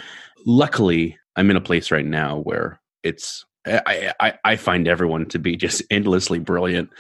luckily 0.45 1.19
I'm 1.37 1.51
in 1.51 1.57
a 1.57 1.61
place 1.61 1.91
right 1.91 2.07
now 2.07 2.39
where 2.39 2.81
it's 3.03 3.45
I, 3.67 4.13
I, 4.21 4.35
I 4.45 4.57
find 4.57 4.87
everyone 4.87 5.27
to 5.27 5.39
be 5.39 5.57
just 5.57 5.83
endlessly 5.91 6.39
brilliant, 6.39 6.91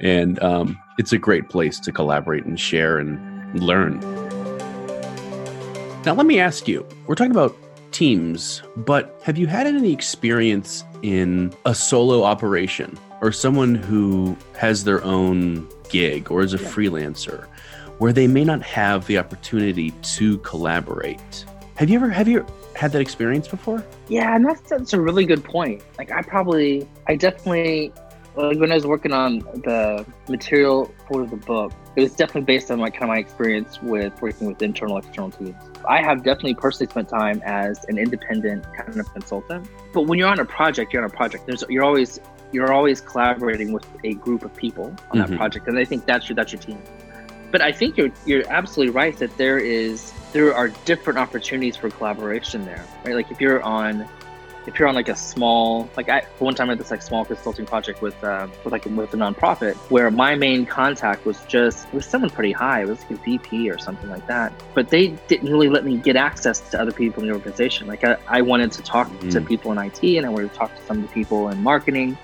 and 0.00 0.42
um, 0.42 0.78
it's 0.98 1.12
a 1.12 1.18
great 1.18 1.48
place 1.48 1.78
to 1.80 1.92
collaborate 1.92 2.44
and 2.44 2.58
share 2.58 2.98
and 2.98 3.60
learn. 3.60 4.00
Now, 6.04 6.14
let 6.14 6.26
me 6.26 6.38
ask 6.38 6.68
you: 6.68 6.86
We're 7.06 7.14
talking 7.14 7.32
about 7.32 7.56
teams, 7.92 8.62
but 8.76 9.18
have 9.24 9.38
you 9.38 9.46
had 9.46 9.66
any 9.66 9.92
experience 9.92 10.84
in 11.02 11.52
a 11.64 11.74
solo 11.74 12.24
operation 12.24 12.98
or 13.20 13.32
someone 13.32 13.74
who 13.74 14.36
has 14.56 14.84
their 14.84 15.02
own 15.02 15.66
gig 15.88 16.30
or 16.30 16.42
is 16.42 16.54
a 16.54 16.58
freelancer, 16.58 17.46
where 17.98 18.12
they 18.12 18.26
may 18.26 18.44
not 18.44 18.62
have 18.62 19.06
the 19.06 19.18
opportunity 19.18 19.90
to 20.02 20.38
collaborate? 20.38 21.44
Have 21.78 21.88
you 21.88 21.94
ever 21.94 22.10
have 22.10 22.26
you 22.26 22.44
had 22.74 22.90
that 22.90 23.00
experience 23.00 23.46
before? 23.46 23.84
Yeah, 24.08 24.34
and 24.34 24.44
that's 24.44 24.62
that's 24.62 24.94
a 24.94 25.00
really 25.00 25.24
good 25.24 25.44
point. 25.44 25.80
Like 25.96 26.10
I 26.10 26.22
probably 26.22 26.88
I 27.06 27.14
definitely 27.14 27.92
like 28.34 28.58
when 28.58 28.72
I 28.72 28.74
was 28.74 28.84
working 28.84 29.12
on 29.12 29.38
the 29.38 30.04
material 30.28 30.92
for 31.06 31.24
the 31.24 31.36
book, 31.36 31.72
it 31.94 32.02
was 32.02 32.16
definitely 32.16 32.52
based 32.52 32.72
on 32.72 32.80
like 32.80 32.94
kind 32.94 33.04
of 33.04 33.10
my 33.10 33.18
experience 33.18 33.80
with 33.80 34.20
working 34.20 34.48
with 34.48 34.60
internal 34.60 34.98
external 34.98 35.30
teams. 35.30 35.54
I 35.88 36.02
have 36.02 36.24
definitely 36.24 36.54
personally 36.54 36.90
spent 36.90 37.10
time 37.10 37.40
as 37.44 37.84
an 37.84 37.96
independent 37.96 38.64
kind 38.76 38.98
of 38.98 39.12
consultant. 39.12 39.68
But 39.92 40.02
when 40.02 40.18
you're 40.18 40.28
on 40.28 40.40
a 40.40 40.44
project, 40.44 40.92
you're 40.92 41.04
on 41.04 41.08
a 41.08 41.14
project. 41.14 41.46
There's 41.46 41.62
you're 41.68 41.84
always 41.84 42.18
you're 42.50 42.72
always 42.72 43.00
collaborating 43.00 43.70
with 43.70 43.86
a 44.02 44.14
group 44.14 44.44
of 44.44 44.52
people 44.52 44.86
on 44.86 44.92
mm-hmm. 44.96 45.30
that 45.30 45.36
project, 45.36 45.68
and 45.68 45.78
I 45.78 45.84
think 45.84 46.06
that's 46.06 46.28
your 46.28 46.34
that's 46.34 46.52
your 46.52 46.60
team. 46.60 46.82
But 47.52 47.62
I 47.62 47.70
think 47.70 47.96
you're 47.96 48.10
you're 48.26 48.42
absolutely 48.48 48.92
right 48.92 49.16
that 49.18 49.36
there 49.36 49.58
is 49.58 50.12
there 50.32 50.54
are 50.54 50.68
different 50.84 51.18
opportunities 51.18 51.76
for 51.76 51.90
collaboration 51.90 52.64
there, 52.64 52.84
right? 53.04 53.14
Like 53.14 53.30
if 53.30 53.40
you're 53.40 53.62
on 53.62 54.08
if 54.68 54.78
you're 54.78 54.86
on 54.86 54.94
like 54.94 55.08
a 55.08 55.16
small 55.16 55.88
like 55.96 56.10
I 56.10 56.26
one 56.38 56.54
time 56.54 56.68
I 56.68 56.72
had 56.72 56.78
this 56.78 56.90
like 56.90 57.00
small 57.00 57.24
consulting 57.24 57.64
project 57.64 58.02
with 58.02 58.22
uh, 58.22 58.48
with 58.62 58.72
like 58.72 58.84
with 58.84 59.14
a 59.14 59.16
nonprofit 59.16 59.74
where 59.90 60.10
my 60.10 60.34
main 60.34 60.66
contact 60.66 61.24
was 61.24 61.40
just 61.46 61.90
was 61.94 62.04
someone 62.04 62.30
pretty 62.30 62.52
high 62.52 62.82
it 62.82 62.88
was 62.88 63.00
like 63.00 63.12
a 63.12 63.16
VP 63.16 63.70
or 63.70 63.78
something 63.78 64.10
like 64.10 64.26
that 64.26 64.52
but 64.74 64.90
they 64.90 65.08
didn't 65.26 65.50
really 65.50 65.70
let 65.70 65.84
me 65.84 65.96
get 65.96 66.16
access 66.16 66.60
to 66.70 66.80
other 66.80 66.92
people 66.92 67.22
in 67.22 67.28
the 67.28 67.34
organization 67.34 67.86
like 67.86 68.04
I, 68.04 68.18
I 68.26 68.42
wanted 68.42 68.70
to 68.72 68.82
talk 68.82 69.08
mm. 69.08 69.30
to 69.32 69.40
people 69.40 69.72
in 69.72 69.78
IT 69.78 70.02
and 70.02 70.26
I 70.26 70.28
wanted 70.28 70.52
to 70.52 70.58
talk 70.58 70.76
to 70.76 70.82
some 70.84 70.98
of 70.98 71.02
the 71.08 71.14
people 71.14 71.48
in 71.48 71.62
marketing 71.62 72.18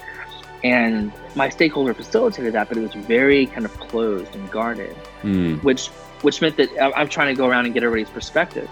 and 0.62 1.12
my 1.34 1.48
stakeholder 1.48 1.94
facilitated 1.94 2.52
that 2.52 2.68
but 2.68 2.76
it 2.76 2.82
was 2.82 2.94
very 3.06 3.46
kind 3.46 3.64
of 3.64 3.72
closed 3.80 4.34
and 4.34 4.50
guarded 4.50 4.94
mm. 5.22 5.62
which 5.62 5.88
which 6.24 6.40
meant 6.40 6.56
that 6.56 6.70
I'm 6.96 7.08
trying 7.08 7.34
to 7.34 7.38
go 7.38 7.46
around 7.46 7.66
and 7.66 7.74
get 7.74 7.84
everybody's 7.84 8.12
perspective 8.12 8.68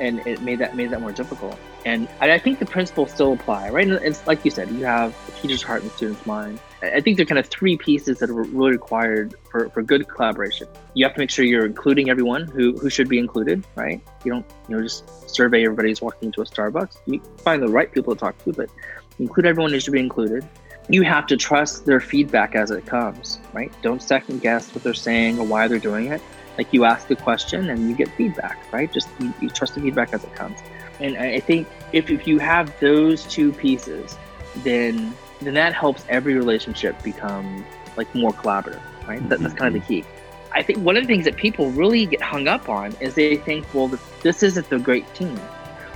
and 0.00 0.26
it 0.26 0.42
made 0.42 0.58
that 0.58 0.76
made 0.76 0.90
that 0.90 1.00
more 1.00 1.12
difficult. 1.12 1.58
And 1.84 2.08
I 2.20 2.38
think 2.38 2.58
the 2.58 2.66
principles 2.66 3.12
still 3.12 3.34
apply, 3.34 3.68
right? 3.68 3.86
And 3.86 3.94
it's 4.02 4.26
like 4.26 4.44
you 4.44 4.50
said, 4.50 4.70
you 4.70 4.84
have 4.84 5.14
the 5.26 5.32
teacher's 5.32 5.62
heart 5.62 5.82
and 5.82 5.90
the 5.90 5.94
student's 5.94 6.24
mind. 6.24 6.58
I 6.82 7.00
think 7.00 7.16
there 7.16 7.24
are 7.24 7.26
kind 7.26 7.38
of 7.38 7.46
three 7.46 7.76
pieces 7.76 8.18
that 8.18 8.30
are 8.30 8.34
really 8.34 8.72
required 8.72 9.34
for, 9.50 9.68
for 9.70 9.82
good 9.82 10.08
collaboration. 10.08 10.66
You 10.94 11.04
have 11.04 11.14
to 11.14 11.20
make 11.20 11.30
sure 11.30 11.44
you're 11.44 11.66
including 11.66 12.10
everyone 12.10 12.46
who, 12.46 12.72
who 12.78 12.88
should 12.88 13.08
be 13.08 13.18
included, 13.18 13.64
right? 13.74 14.00
You 14.24 14.32
don't, 14.32 14.46
you 14.68 14.76
know, 14.76 14.82
just 14.82 15.28
survey 15.28 15.64
everybody 15.64 15.90
who's 15.90 16.00
walking 16.00 16.26
into 16.26 16.40
a 16.40 16.44
Starbucks. 16.44 16.98
You 17.06 17.20
find 17.38 17.62
the 17.62 17.68
right 17.68 17.92
people 17.92 18.14
to 18.14 18.20
talk 18.20 18.42
to, 18.44 18.52
but 18.52 18.70
include 19.18 19.46
everyone 19.46 19.72
who 19.72 19.80
should 19.80 19.92
be 19.92 20.00
included. 20.00 20.46
You 20.88 21.02
have 21.02 21.26
to 21.28 21.36
trust 21.36 21.86
their 21.86 22.00
feedback 22.00 22.54
as 22.54 22.70
it 22.70 22.84
comes, 22.86 23.38
right? 23.52 23.72
Don't 23.82 24.02
second 24.02 24.40
guess 24.42 24.74
what 24.74 24.84
they're 24.84 24.94
saying 24.94 25.38
or 25.38 25.46
why 25.46 25.68
they're 25.68 25.78
doing 25.78 26.06
it 26.06 26.22
like 26.58 26.72
you 26.72 26.84
ask 26.84 27.08
the 27.08 27.16
question 27.16 27.70
and 27.70 27.88
you 27.88 27.94
get 27.94 28.08
feedback 28.16 28.58
right? 28.72 28.92
Just 28.92 29.08
you, 29.18 29.32
you 29.40 29.50
trust 29.50 29.74
the 29.74 29.80
feedback 29.80 30.12
as 30.12 30.24
it 30.24 30.34
comes. 30.34 30.58
And 31.00 31.16
i 31.16 31.40
think 31.40 31.66
if, 31.92 32.08
if 32.08 32.26
you 32.26 32.38
have 32.38 32.78
those 32.78 33.24
two 33.24 33.52
pieces 33.52 34.16
then 34.58 35.14
then 35.40 35.54
that 35.54 35.74
helps 35.74 36.04
every 36.08 36.34
relationship 36.34 37.02
become 37.02 37.64
like 37.96 38.12
more 38.14 38.32
collaborative 38.32 38.80
right? 39.06 39.26
That, 39.28 39.40
that's 39.40 39.54
kind 39.54 39.74
of 39.74 39.86
the 39.86 39.94
mm-hmm. 40.00 40.02
key. 40.02 40.14
I 40.52 40.62
think 40.62 40.78
one 40.78 40.96
of 40.96 41.02
the 41.02 41.06
things 41.08 41.24
that 41.24 41.36
people 41.36 41.70
really 41.70 42.06
get 42.06 42.22
hung 42.22 42.46
up 42.46 42.68
on 42.68 42.94
is 43.00 43.14
they 43.14 43.36
think 43.36 43.72
well 43.74 43.88
this 44.22 44.42
isn't 44.42 44.68
the 44.70 44.78
great 44.78 45.12
team 45.14 45.38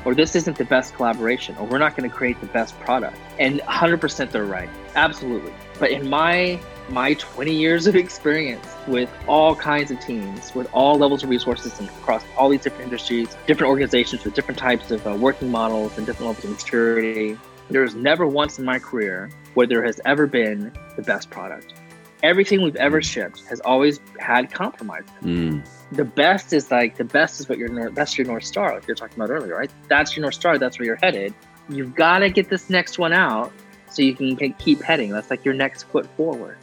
or 0.04 0.14
this 0.14 0.34
isn't 0.34 0.56
the 0.56 0.64
best 0.64 0.94
collaboration 0.94 1.56
or 1.58 1.66
we're 1.66 1.78
not 1.78 1.96
going 1.96 2.08
to 2.08 2.14
create 2.14 2.40
the 2.40 2.46
best 2.46 2.78
product. 2.80 3.16
And 3.38 3.60
100% 3.60 4.30
they're 4.30 4.44
right. 4.44 4.68
Absolutely. 4.94 5.52
But 5.78 5.90
in 5.90 6.08
my 6.08 6.60
my 6.90 7.14
20 7.14 7.52
years 7.52 7.86
of 7.86 7.96
experience 7.96 8.66
with 8.86 9.10
all 9.26 9.54
kinds 9.54 9.90
of 9.90 10.00
teams, 10.00 10.54
with 10.54 10.68
all 10.72 10.98
levels 10.98 11.22
of 11.22 11.28
resources 11.28 11.78
and 11.78 11.88
across 11.88 12.24
all 12.36 12.48
these 12.48 12.62
different 12.62 12.84
industries, 12.84 13.36
different 13.46 13.70
organizations 13.70 14.24
with 14.24 14.34
different 14.34 14.58
types 14.58 14.90
of 14.90 15.06
uh, 15.06 15.14
working 15.14 15.50
models 15.50 15.96
and 15.96 16.06
different 16.06 16.28
levels 16.28 16.44
of 16.44 16.50
maturity. 16.50 17.38
There's 17.70 17.94
never 17.94 18.26
once 18.26 18.58
in 18.58 18.64
my 18.64 18.78
career 18.78 19.30
where 19.54 19.66
there 19.66 19.84
has 19.84 20.00
ever 20.04 20.26
been 20.26 20.72
the 20.96 21.02
best 21.02 21.30
product. 21.30 21.74
Everything 22.22 22.62
we've 22.62 22.76
ever 22.76 23.00
shipped 23.02 23.44
has 23.44 23.60
always 23.60 24.00
had 24.18 24.50
compromise. 24.50 25.04
Mm. 25.22 25.66
The 25.92 26.04
best 26.04 26.52
is 26.52 26.70
like 26.70 26.96
the 26.96 27.04
best 27.04 27.40
is 27.40 27.48
what 27.48 27.58
your 27.58 27.90
that's 27.90 28.18
your 28.18 28.26
north 28.26 28.44
star, 28.44 28.74
like 28.74 28.86
you're 28.88 28.96
talking 28.96 29.16
about 29.16 29.30
earlier, 29.30 29.56
right? 29.56 29.70
That's 29.88 30.16
your 30.16 30.22
north 30.22 30.34
star. 30.34 30.58
That's 30.58 30.78
where 30.78 30.86
you're 30.86 30.96
headed. 30.96 31.32
You've 31.68 31.94
got 31.94 32.20
to 32.20 32.30
get 32.30 32.48
this 32.48 32.70
next 32.70 32.98
one 32.98 33.12
out 33.12 33.52
so 33.90 34.02
you 34.02 34.14
can 34.14 34.36
keep 34.54 34.82
heading. 34.82 35.10
That's 35.10 35.30
like 35.30 35.44
your 35.44 35.54
next 35.54 35.84
foot 35.84 36.06
forward 36.16 36.56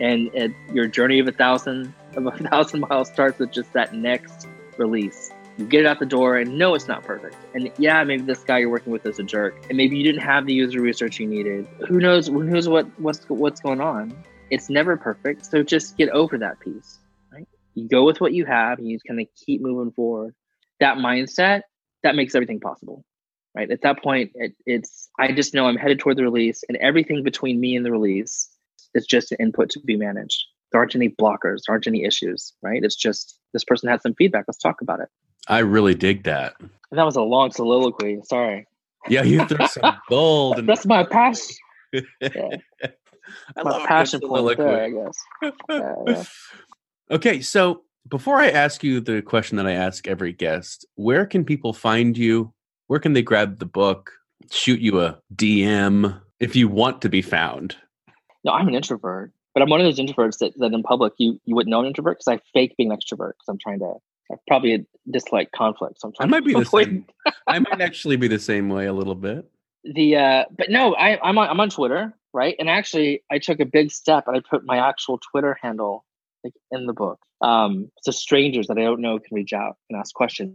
and 0.00 0.34
it, 0.34 0.52
your 0.72 0.86
journey 0.86 1.18
of 1.18 1.28
a 1.28 1.32
thousand 1.32 1.94
of 2.16 2.26
a 2.26 2.30
thousand 2.48 2.80
miles 2.80 3.08
starts 3.08 3.38
with 3.38 3.52
just 3.52 3.72
that 3.74 3.94
next 3.94 4.46
release. 4.76 5.30
You 5.58 5.66
get 5.66 5.80
it 5.80 5.86
out 5.86 5.98
the 5.98 6.06
door, 6.06 6.36
and 6.38 6.56
no, 6.56 6.74
it's 6.74 6.88
not 6.88 7.04
perfect. 7.04 7.36
And 7.54 7.70
yeah, 7.76 8.02
maybe 8.02 8.22
this 8.22 8.42
guy 8.42 8.58
you're 8.58 8.70
working 8.70 8.92
with 8.92 9.04
is 9.04 9.18
a 9.18 9.22
jerk, 9.22 9.54
and 9.68 9.76
maybe 9.76 9.96
you 9.96 10.04
didn't 10.04 10.22
have 10.22 10.46
the 10.46 10.54
user 10.54 10.80
research 10.80 11.20
you 11.20 11.26
needed. 11.26 11.68
Who 11.86 11.98
knows? 11.98 12.28
Who 12.28 12.42
knows 12.44 12.68
what 12.68 12.86
what's 12.98 13.28
what's 13.28 13.60
going 13.60 13.80
on? 13.80 14.16
It's 14.50 14.70
never 14.70 14.96
perfect, 14.96 15.46
so 15.46 15.62
just 15.62 15.96
get 15.96 16.08
over 16.08 16.38
that 16.38 16.60
piece. 16.60 16.98
Right? 17.32 17.46
You 17.74 17.88
go 17.88 18.04
with 18.04 18.20
what 18.20 18.32
you 18.32 18.46
have, 18.46 18.78
and 18.78 18.88
you 18.88 18.98
kind 19.06 19.20
of 19.20 19.26
keep 19.36 19.60
moving 19.60 19.92
forward. 19.92 20.34
That 20.80 20.96
mindset 20.96 21.62
that 22.02 22.16
makes 22.16 22.34
everything 22.34 22.60
possible 22.60 23.04
right 23.54 23.70
at 23.70 23.82
that 23.82 24.02
point 24.02 24.32
it, 24.34 24.54
it's 24.66 25.08
i 25.18 25.32
just 25.32 25.54
know 25.54 25.66
i'm 25.66 25.76
headed 25.76 25.98
toward 25.98 26.16
the 26.16 26.22
release 26.22 26.62
and 26.68 26.76
everything 26.78 27.22
between 27.22 27.60
me 27.60 27.76
and 27.76 27.84
the 27.84 27.90
release 27.90 28.48
it's 28.94 29.06
just 29.06 29.32
an 29.32 29.38
input 29.40 29.70
to 29.70 29.80
be 29.80 29.96
managed. 29.96 30.44
There 30.72 30.80
aren't 30.80 30.94
any 30.94 31.08
blockers, 31.08 31.62
there 31.66 31.74
aren't 31.74 31.86
any 31.86 32.04
issues, 32.04 32.52
right? 32.62 32.82
It's 32.82 32.96
just 32.96 33.38
this 33.52 33.64
person 33.64 33.88
had 33.88 34.02
some 34.02 34.14
feedback. 34.14 34.44
Let's 34.46 34.58
talk 34.58 34.80
about 34.80 35.00
it. 35.00 35.08
I 35.48 35.60
really 35.60 35.94
dig 35.94 36.24
that. 36.24 36.54
And 36.60 36.98
that 36.98 37.04
was 37.04 37.16
a 37.16 37.22
long 37.22 37.50
soliloquy. 37.50 38.20
Sorry. 38.24 38.66
Yeah, 39.08 39.22
you 39.22 39.44
threw 39.46 39.66
some 39.66 39.96
gold. 40.08 40.58
And... 40.58 40.68
That's 40.68 40.86
my 40.86 41.04
passion. 41.04 41.56
Yeah. 42.20 42.56
I 43.56 43.62
my 43.62 43.84
passion 43.86 44.20
point 44.20 44.56
there, 44.58 44.84
I 44.84 44.90
guess. 44.90 45.52
Yeah, 45.68 45.94
yeah. 46.06 46.24
Okay, 47.10 47.40
so 47.40 47.82
before 48.08 48.36
I 48.36 48.48
ask 48.48 48.84
you 48.84 49.00
the 49.00 49.22
question 49.22 49.56
that 49.56 49.66
I 49.66 49.72
ask 49.72 50.06
every 50.06 50.32
guest, 50.32 50.86
where 50.94 51.26
can 51.26 51.44
people 51.44 51.72
find 51.72 52.16
you? 52.16 52.52
Where 52.86 53.00
can 53.00 53.12
they 53.12 53.22
grab 53.22 53.58
the 53.58 53.66
book? 53.66 54.12
Shoot 54.50 54.80
you 54.80 55.00
a 55.00 55.18
DM 55.34 56.20
if 56.38 56.56
you 56.56 56.68
want 56.68 57.02
to 57.02 57.08
be 57.08 57.22
found. 57.22 57.76
No, 58.44 58.52
I'm 58.52 58.68
an 58.68 58.74
introvert, 58.74 59.32
but 59.54 59.62
I'm 59.62 59.70
one 59.70 59.80
of 59.80 59.86
those 59.86 59.98
introverts 59.98 60.38
that, 60.38 60.52
that 60.58 60.72
in 60.72 60.82
public 60.82 61.12
you 61.18 61.40
you 61.44 61.54
wouldn't 61.54 61.70
know 61.70 61.80
an 61.80 61.86
introvert 61.86 62.18
because 62.18 62.38
I 62.38 62.40
fake 62.52 62.76
being 62.76 62.90
an 62.90 62.96
extrovert 62.96 63.32
because 63.32 63.48
I'm 63.48 63.58
trying 63.58 63.80
to. 63.80 63.94
I 64.32 64.36
probably 64.46 64.86
dislike 65.10 65.50
conflict, 65.50 66.00
so 66.00 66.08
I'm 66.08 66.14
trying. 66.14 66.28
I 66.28 66.30
might 66.30 66.44
be 66.44 66.54
the 66.54 66.64
same. 66.64 67.04
I 67.48 67.58
might 67.58 67.80
actually 67.80 68.16
be 68.16 68.28
the 68.28 68.38
same 68.38 68.68
way 68.68 68.86
a 68.86 68.92
little 68.92 69.16
bit. 69.16 69.50
The 69.82 70.16
uh, 70.16 70.44
but 70.56 70.70
no, 70.70 70.94
I, 70.94 71.18
I'm 71.20 71.36
on, 71.36 71.48
I'm 71.48 71.58
on 71.58 71.70
Twitter, 71.70 72.14
right? 72.32 72.54
And 72.58 72.70
actually, 72.70 73.24
I 73.30 73.38
took 73.38 73.58
a 73.58 73.64
big 73.64 73.90
step 73.90 74.28
and 74.28 74.36
I 74.36 74.40
put 74.40 74.64
my 74.64 74.76
actual 74.88 75.18
Twitter 75.18 75.58
handle 75.60 76.04
like 76.44 76.54
in 76.70 76.86
the 76.86 76.92
book. 76.92 77.18
Um, 77.40 77.90
so 78.02 78.12
strangers 78.12 78.68
that 78.68 78.78
I 78.78 78.82
don't 78.82 79.00
know 79.00 79.18
can 79.18 79.34
reach 79.34 79.52
out 79.52 79.76
and 79.88 79.98
ask 79.98 80.14
questions. 80.14 80.54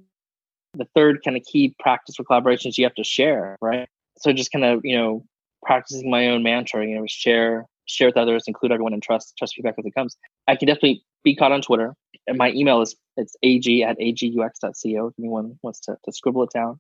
The 0.75 0.87
third 0.95 1.21
kind 1.23 1.35
of 1.35 1.43
key 1.43 1.75
practice 1.79 2.15
for 2.15 2.23
collaborations 2.23 2.77
you 2.77 2.85
have 2.85 2.95
to 2.95 3.03
share, 3.03 3.57
right? 3.61 3.89
So 4.19 4.31
just 4.31 4.51
kind 4.51 4.63
of 4.63 4.81
you 4.85 4.97
know 4.97 5.25
practicing 5.63 6.09
my 6.09 6.29
own 6.29 6.43
mantra, 6.43 6.85
you 6.85 6.97
know, 6.97 7.05
share 7.07 7.65
share 7.85 8.07
with 8.07 8.17
others, 8.17 8.43
include 8.47 8.71
everyone, 8.71 8.93
and 8.93 9.03
trust 9.03 9.33
trust 9.37 9.55
feedback 9.55 9.75
as 9.77 9.85
it 9.85 9.93
comes. 9.95 10.17
I 10.47 10.55
can 10.55 10.67
definitely 10.67 11.03
be 11.23 11.35
caught 11.35 11.51
on 11.51 11.61
Twitter. 11.61 11.95
And 12.27 12.37
my 12.37 12.51
email 12.51 12.81
is 12.81 12.95
it's 13.17 13.35
ag 13.43 13.81
at 13.81 13.99
agux.co 13.99 15.07
if 15.07 15.13
anyone 15.19 15.59
wants 15.61 15.79
to, 15.81 15.97
to 16.05 16.11
scribble 16.11 16.43
it 16.43 16.51
down. 16.53 16.79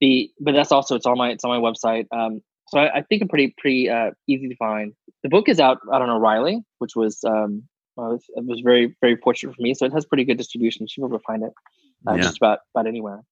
The 0.00 0.30
but 0.40 0.52
that's 0.52 0.72
also 0.72 0.94
it's 0.94 1.06
on 1.06 1.18
my 1.18 1.30
it's 1.30 1.44
on 1.44 1.60
my 1.60 1.70
website. 1.70 2.06
Um, 2.12 2.42
so 2.68 2.80
I, 2.80 2.98
I 2.98 3.02
think 3.02 3.22
I'm 3.22 3.28
pretty 3.28 3.54
pretty 3.58 3.88
uh, 3.88 4.10
easy 4.28 4.48
to 4.48 4.56
find. 4.56 4.92
The 5.22 5.28
book 5.28 5.48
is 5.48 5.58
out 5.58 5.78
I 5.92 5.98
don't 5.98 6.08
know 6.08 6.16
O'Reilly, 6.16 6.62
which 6.78 6.94
was 6.94 7.18
um, 7.24 7.64
well, 7.96 8.12
it 8.14 8.44
was 8.44 8.60
very 8.60 8.94
very 9.00 9.16
fortunate 9.16 9.54
for 9.54 9.62
me. 9.62 9.74
So 9.74 9.86
it 9.86 9.92
has 9.92 10.04
pretty 10.04 10.24
good 10.24 10.38
distribution. 10.38 10.82
You 10.82 10.88
should 10.88 11.00
be 11.00 11.06
able 11.06 11.18
to 11.18 11.24
find 11.24 11.42
it 11.42 11.52
uh, 12.06 12.14
yeah. 12.14 12.22
just 12.22 12.36
about 12.36 12.60
about 12.74 12.86
anywhere. 12.86 13.22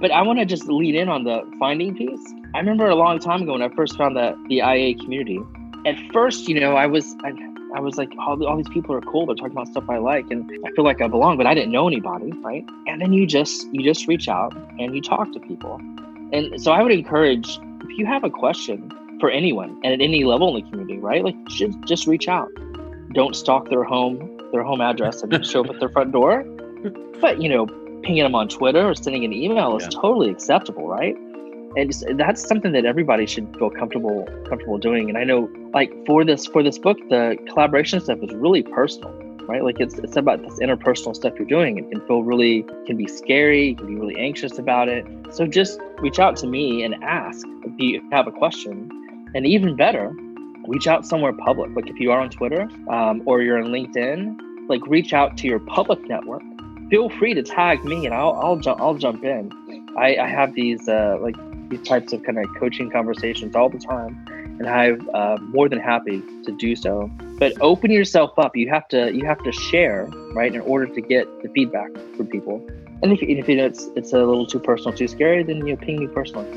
But 0.00 0.10
I 0.10 0.22
want 0.22 0.38
to 0.38 0.44
just 0.44 0.64
lead 0.68 0.94
in 0.94 1.08
on 1.08 1.24
the 1.24 1.42
finding 1.58 1.96
piece. 1.96 2.20
I 2.54 2.58
remember 2.58 2.86
a 2.88 2.94
long 2.94 3.18
time 3.18 3.42
ago 3.42 3.52
when 3.52 3.62
I 3.62 3.68
first 3.74 3.96
found 3.96 4.16
the 4.16 4.34
the 4.48 4.58
IA 4.58 4.94
community 4.94 5.40
at 5.86 5.96
first, 6.12 6.48
you 6.48 6.60
know, 6.60 6.76
I 6.76 6.86
was 6.86 7.14
I, 7.22 7.32
I 7.74 7.80
was 7.80 7.96
like, 7.96 8.10
all, 8.18 8.44
all 8.44 8.56
these 8.56 8.68
people 8.68 8.94
are 8.94 9.00
cool. 9.00 9.26
They're 9.26 9.36
talking 9.36 9.52
about 9.52 9.68
stuff 9.68 9.88
I 9.88 9.98
like, 9.98 10.30
and 10.30 10.50
I 10.66 10.70
feel 10.72 10.84
like 10.84 11.00
I 11.00 11.06
belong. 11.06 11.36
But 11.36 11.46
I 11.46 11.54
didn't 11.54 11.72
know 11.72 11.86
anybody, 11.86 12.32
right? 12.32 12.64
And 12.86 13.00
then 13.00 13.12
you 13.12 13.26
just 13.26 13.72
you 13.72 13.82
just 13.82 14.06
reach 14.08 14.28
out 14.28 14.54
and 14.78 14.94
you 14.94 15.00
talk 15.00 15.32
to 15.32 15.40
people. 15.40 15.80
And 16.32 16.60
so 16.60 16.72
I 16.72 16.82
would 16.82 16.92
encourage 16.92 17.58
if 17.84 17.98
you 17.98 18.04
have 18.04 18.24
a 18.24 18.30
question 18.30 18.92
for 19.20 19.30
anyone 19.30 19.80
and 19.84 19.94
at 19.94 20.00
any 20.00 20.24
level 20.24 20.54
in 20.56 20.64
the 20.64 20.70
community, 20.70 20.98
right? 20.98 21.24
Like 21.24 21.36
just 21.46 21.80
just 21.84 22.06
reach 22.06 22.28
out. 22.28 22.48
Don't 23.12 23.36
stalk 23.36 23.70
their 23.70 23.84
home 23.84 24.32
their 24.52 24.64
home 24.64 24.80
address 24.80 25.22
and 25.22 25.46
show 25.46 25.64
up 25.64 25.70
at 25.70 25.80
their 25.80 25.88
front 25.88 26.12
door. 26.12 26.44
But 27.18 27.40
you 27.40 27.48
know, 27.48 27.64
pinging 28.02 28.24
them 28.24 28.34
on 28.34 28.46
Twitter 28.46 28.86
or 28.90 28.94
sending 28.94 29.24
an 29.24 29.32
email 29.32 29.74
is 29.78 29.88
totally 29.88 30.28
acceptable, 30.28 30.86
right? 30.86 31.16
And 31.76 32.18
that's 32.18 32.46
something 32.46 32.72
that 32.72 32.84
everybody 32.84 33.26
should 33.26 33.54
feel 33.58 33.70
comfortable 33.70 34.26
comfortable 34.48 34.78
doing. 34.78 35.08
And 35.08 35.18
i 35.18 35.24
know 35.24 35.48
like 35.74 35.92
for 36.06 36.24
this 36.24 36.46
for 36.46 36.62
this 36.62 36.78
book 36.78 36.98
the 37.10 37.36
collaboration 37.48 38.00
stuff 38.00 38.18
is 38.22 38.34
really 38.34 38.62
personal 38.62 39.12
right? 39.48 39.62
Like 39.62 39.80
it's 39.80 39.98
it's 39.98 40.16
about 40.16 40.42
this 40.42 40.58
interpersonal 40.58 41.14
stuff 41.14 41.34
you're 41.38 41.46
doing. 41.46 41.78
It 41.78 41.88
can 41.90 42.04
feel 42.06 42.22
really 42.22 42.64
can 42.86 42.96
be 42.96 43.06
scary 43.06 43.68
you 43.68 43.76
can 43.76 43.86
be 43.86 43.94
really 43.94 44.16
anxious 44.16 44.58
about 44.58 44.88
it. 44.88 45.06
So 45.32 45.46
just 45.46 45.78
reach 45.98 46.18
out 46.18 46.36
to 46.38 46.46
me 46.46 46.82
and 46.82 46.94
ask 47.02 47.46
if 47.64 47.78
you 47.78 48.02
have 48.12 48.26
a 48.26 48.32
question. 48.32 48.90
And 49.34 49.46
even 49.46 49.76
better 49.76 50.12
reach 50.66 50.86
out 50.86 51.06
somewhere 51.06 51.32
public. 51.32 51.70
Like 51.76 51.88
if 51.88 52.00
you 52.00 52.10
are 52.10 52.20
on 52.20 52.30
twitter 52.30 52.68
um, 52.88 53.22
or 53.26 53.42
you're 53.42 53.58
on 53.58 53.70
linkedin 53.70 54.36
like 54.68 54.84
reach 54.86 55.12
out 55.12 55.36
to 55.38 55.46
your 55.46 55.60
public 55.60 56.08
network, 56.08 56.42
feel 56.90 57.08
free 57.08 57.34
to 57.34 57.42
tag 57.42 57.84
me 57.84 58.04
and 58.06 58.14
I'll 58.14 58.32
I'll, 58.32 58.56
ju- 58.56 58.76
I'll 58.78 58.94
jump 58.94 59.24
in. 59.24 59.52
I, 59.96 60.16
I 60.16 60.28
have 60.28 60.54
these 60.54 60.88
uh, 60.88 61.18
like 61.20 61.36
these 61.68 61.82
types 61.82 62.12
of 62.12 62.22
kind 62.22 62.38
of 62.38 62.46
coaching 62.58 62.90
conversations 62.90 63.54
all 63.54 63.68
the 63.68 63.78
time, 63.78 64.24
and 64.58 64.66
I'm 64.66 65.08
uh, 65.14 65.36
more 65.40 65.68
than 65.68 65.80
happy 65.80 66.22
to 66.44 66.56
do 66.58 66.76
so. 66.76 67.10
But 67.38 67.60
open 67.60 67.90
yourself 67.90 68.38
up. 68.38 68.56
You 68.56 68.68
have 68.70 68.88
to 68.88 69.12
you 69.12 69.24
have 69.26 69.42
to 69.44 69.52
share 69.52 70.06
right 70.32 70.54
in 70.54 70.60
order 70.62 70.86
to 70.86 71.00
get 71.00 71.26
the 71.42 71.48
feedback 71.50 71.90
from 72.16 72.26
people. 72.26 72.66
And 73.02 73.12
if, 73.12 73.22
if 73.22 73.48
you 73.48 73.56
know 73.56 73.66
it's 73.66 73.88
it's 73.96 74.12
a 74.12 74.18
little 74.18 74.46
too 74.46 74.60
personal, 74.60 74.96
too 74.96 75.08
scary, 75.08 75.42
then 75.42 75.58
you 75.66 75.74
know, 75.74 75.76
ping 75.76 76.00
me 76.00 76.06
personally. 76.06 76.50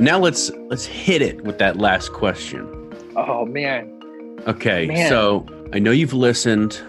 Now 0.00 0.18
let's 0.18 0.50
let's 0.70 0.86
hit 0.86 1.22
it 1.22 1.44
with 1.44 1.58
that 1.58 1.76
last 1.76 2.12
question. 2.12 2.92
Oh 3.16 3.44
man. 3.44 3.94
Okay, 4.46 4.86
Man. 4.86 5.08
so 5.08 5.44
I 5.72 5.80
know 5.80 5.90
you've 5.90 6.14
listened 6.14 6.80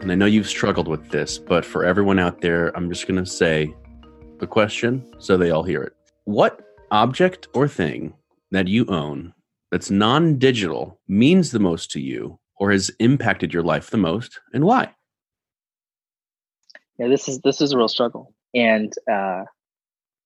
and 0.00 0.12
I 0.12 0.14
know 0.14 0.26
you've 0.26 0.48
struggled 0.48 0.86
with 0.86 1.08
this, 1.08 1.38
but 1.38 1.64
for 1.64 1.84
everyone 1.84 2.18
out 2.18 2.40
there, 2.40 2.76
I'm 2.76 2.88
just 2.88 3.08
going 3.08 3.22
to 3.22 3.28
say 3.28 3.74
the 4.38 4.46
question 4.46 5.04
so 5.18 5.36
they 5.36 5.50
all 5.50 5.62
hear 5.62 5.82
it. 5.82 5.94
What 6.24 6.60
object 6.90 7.48
or 7.54 7.68
thing 7.68 8.14
that 8.50 8.68
you 8.68 8.86
own 8.86 9.32
that's 9.70 9.90
non 9.90 10.38
digital 10.38 11.00
means 11.08 11.50
the 11.50 11.58
most 11.58 11.90
to 11.92 12.00
you 12.00 12.38
or 12.56 12.72
has 12.72 12.90
impacted 12.98 13.52
your 13.52 13.62
life 13.62 13.90
the 13.90 13.96
most 13.96 14.40
and 14.52 14.64
why? 14.64 14.92
Yeah, 16.98 17.08
this 17.08 17.28
is 17.28 17.40
this 17.40 17.60
is 17.60 17.72
a 17.72 17.78
real 17.78 17.88
struggle, 17.88 18.34
and 18.54 18.92
uh, 19.10 19.44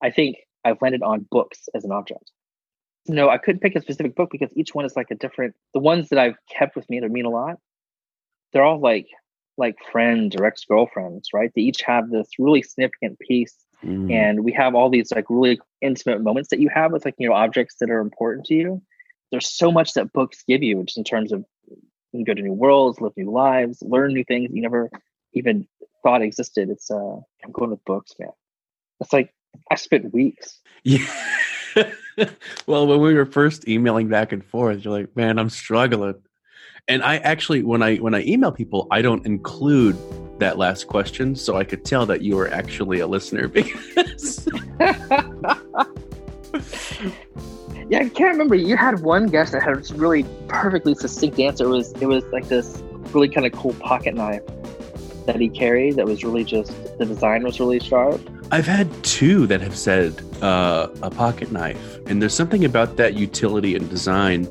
I 0.01 0.09
think 0.09 0.37
I've 0.65 0.81
landed 0.81 1.03
on 1.03 1.27
books 1.29 1.69
as 1.75 1.83
an 1.83 1.91
object. 1.91 2.31
No, 3.07 3.29
I 3.29 3.37
couldn't 3.37 3.61
pick 3.61 3.75
a 3.75 3.81
specific 3.81 4.15
book 4.15 4.29
because 4.31 4.49
each 4.55 4.73
one 4.73 4.85
is 4.85 4.95
like 4.95 5.11
a 5.11 5.15
different. 5.15 5.55
The 5.73 5.79
ones 5.79 6.09
that 6.09 6.17
I've 6.17 6.37
kept 6.49 6.75
with 6.75 6.89
me 6.89 6.99
that 6.99 7.11
mean 7.11 7.25
a 7.25 7.29
lot, 7.29 7.57
they're 8.51 8.63
all 8.63 8.79
like 8.79 9.07
like 9.57 9.75
friends 9.91 10.35
or 10.35 10.45
ex 10.45 10.65
girlfriends, 10.65 11.29
right? 11.33 11.51
They 11.55 11.61
each 11.61 11.81
have 11.83 12.09
this 12.09 12.27
really 12.39 12.63
significant 12.63 13.19
piece, 13.19 13.55
Mm. 13.83 14.11
and 14.11 14.43
we 14.45 14.53
have 14.53 14.75
all 14.75 14.89
these 14.89 15.11
like 15.11 15.25
really 15.29 15.59
intimate 15.81 16.21
moments 16.21 16.49
that 16.49 16.59
you 16.59 16.69
have 16.69 16.93
with 16.93 17.03
like 17.03 17.15
you 17.17 17.27
know 17.27 17.35
objects 17.35 17.75
that 17.79 17.89
are 17.89 17.99
important 17.99 18.45
to 18.47 18.55
you. 18.55 18.81
There's 19.31 19.49
so 19.49 19.71
much 19.71 19.93
that 19.93 20.13
books 20.13 20.43
give 20.47 20.63
you, 20.63 20.83
just 20.83 20.97
in 20.97 21.03
terms 21.03 21.31
of 21.31 21.43
you 21.67 21.77
can 22.19 22.23
go 22.23 22.33
to 22.33 22.41
new 22.41 22.53
worlds, 22.53 23.01
live 23.01 23.13
new 23.17 23.31
lives, 23.31 23.81
learn 23.81 24.13
new 24.13 24.23
things 24.23 24.51
you 24.53 24.61
never 24.61 24.89
even 25.33 25.67
thought 26.03 26.21
existed. 26.21 26.69
It's 26.69 26.89
uh, 26.89 27.17
I'm 27.43 27.51
going 27.51 27.71
with 27.71 27.83
books, 27.85 28.13
man. 28.19 28.29
It's 28.99 29.11
like 29.11 29.33
I 29.71 29.75
spent 29.75 30.13
weeks. 30.13 30.61
Yeah. 30.83 31.05
well, 32.67 32.87
when 32.87 33.01
we 33.01 33.13
were 33.13 33.25
first 33.25 33.67
emailing 33.67 34.07
back 34.07 34.31
and 34.31 34.45
forth, 34.45 34.83
you're 34.83 34.93
like, 34.93 35.15
"Man, 35.15 35.39
I'm 35.39 35.49
struggling." 35.49 36.15
And 36.87 37.01
I 37.01 37.17
actually, 37.17 37.63
when 37.63 37.81
I 37.81 37.95
when 37.97 38.13
I 38.13 38.23
email 38.23 38.51
people, 38.51 38.87
I 38.91 39.01
don't 39.01 39.25
include 39.25 39.97
that 40.39 40.57
last 40.57 40.87
question, 40.87 41.35
so 41.35 41.55
I 41.55 41.63
could 41.63 41.85
tell 41.85 42.05
that 42.07 42.21
you 42.21 42.35
were 42.35 42.49
actually 42.49 42.99
a 42.99 43.07
listener 43.07 43.47
because 43.59 44.47
Yeah, 47.89 47.99
I 47.99 48.09
can't 48.09 48.31
remember. 48.31 48.55
You 48.55 48.75
had 48.75 49.01
one 49.01 49.27
guest 49.27 49.51
that 49.53 49.61
had 49.63 49.77
this 49.77 49.91
really 49.91 50.25
perfectly 50.47 50.95
succinct 50.95 51.39
answer. 51.39 51.65
It 51.65 51.69
was 51.69 51.93
it 52.01 52.05
was 52.05 52.23
like 52.33 52.47
this 52.47 52.81
really 53.13 53.29
kind 53.29 53.45
of 53.45 53.53
cool 53.53 53.73
pocket 53.75 54.15
knife 54.15 54.41
that 55.25 55.39
he 55.39 55.47
carried. 55.47 55.95
That 55.95 56.05
was 56.05 56.23
really 56.23 56.43
just 56.43 56.71
the 56.97 57.05
design 57.05 57.43
was 57.43 57.59
really 57.59 57.79
sharp. 57.79 58.21
I've 58.51 58.67
had 58.67 58.91
two 59.03 59.47
that 59.47 59.61
have 59.61 59.77
said 59.77 60.21
uh, 60.41 60.89
a 61.01 61.09
pocket 61.09 61.51
knife, 61.51 61.99
and 62.07 62.21
there's 62.21 62.33
something 62.33 62.65
about 62.65 62.97
that 62.97 63.13
utility 63.13 63.75
and 63.75 63.89
design 63.89 64.49